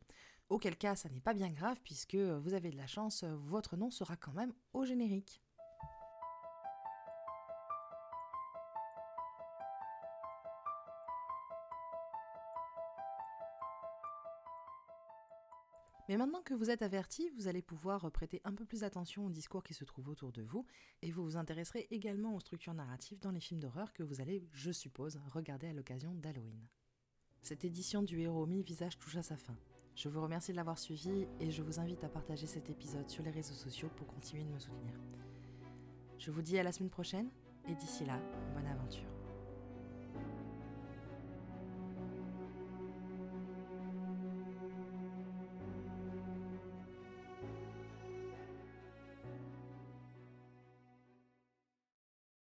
Auquel 0.49 0.77
cas, 0.77 0.95
ça 0.95 1.09
n'est 1.09 1.21
pas 1.21 1.35
bien 1.35 1.51
grave 1.51 1.81
puisque 1.85 2.17
vous 2.17 2.55
avez 2.55 2.71
de 2.71 2.77
la 2.77 2.87
chance, 2.87 3.25
votre 3.25 3.77
nom 3.77 3.91
sera 3.91 4.17
quand 4.17 4.33
même 4.33 4.53
au 4.73 4.85
générique. 4.85 5.44
Mais 16.09 16.17
maintenant 16.17 16.43
que 16.43 16.55
vous 16.55 16.71
êtes 16.71 16.83
averti, 16.83 17.31
vous 17.31 17.49
allez 17.49 17.63
pouvoir 17.63 18.11
prêter 18.11 18.41
un 18.45 18.53
peu 18.53 18.65
plus 18.65 18.85
attention 18.85 19.25
aux 19.25 19.31
discours 19.31 19.63
qui 19.63 19.73
se 19.73 19.85
trouvent 19.85 20.09
autour 20.09 20.33
de 20.33 20.43
vous, 20.43 20.67
et 21.03 21.11
vous 21.11 21.25
vous 21.25 21.37
intéresserez 21.37 21.87
également 21.91 22.35
aux 22.35 22.41
structures 22.41 22.75
narratives 22.75 23.21
dans 23.21 23.31
les 23.31 23.41
films 23.41 23.61
d'horreur 23.61 23.93
que 23.93 24.03
vous 24.03 24.21
allez, 24.21 24.47
je 24.53 24.71
suppose, 24.71 25.19
regarder 25.33 25.69
à 25.69 25.73
l'occasion 25.73 26.15
d'Halloween. 26.15 26.69
Cette 27.43 27.65
édition 27.65 28.03
du 28.03 28.21
Héros 28.21 28.47
mi-visage 28.47 28.99
touche 28.99 29.17
à 29.17 29.23
sa 29.23 29.37
fin. 29.37 29.57
Je 29.95 30.09
vous 30.09 30.21
remercie 30.21 30.51
de 30.53 30.57
l'avoir 30.57 30.79
suivi 30.79 31.27
et 31.41 31.51
je 31.51 31.63
vous 31.63 31.79
invite 31.79 32.03
à 32.05 32.09
partager 32.09 32.47
cet 32.47 32.69
épisode 32.69 33.09
sur 33.09 33.23
les 33.23 33.31
réseaux 33.31 33.55
sociaux 33.55 33.91
pour 33.97 34.07
continuer 34.07 34.45
de 34.45 34.51
me 34.51 34.59
soutenir. 34.59 34.99
Je 36.19 36.31
vous 36.31 36.43
dis 36.43 36.59
à 36.59 36.63
la 36.63 36.73
semaine 36.73 36.91
prochaine 36.91 37.31
et 37.69 37.75
d'ici 37.75 38.05
là, 38.05 38.19
bonne 38.55 38.67
aventure. 38.67 39.14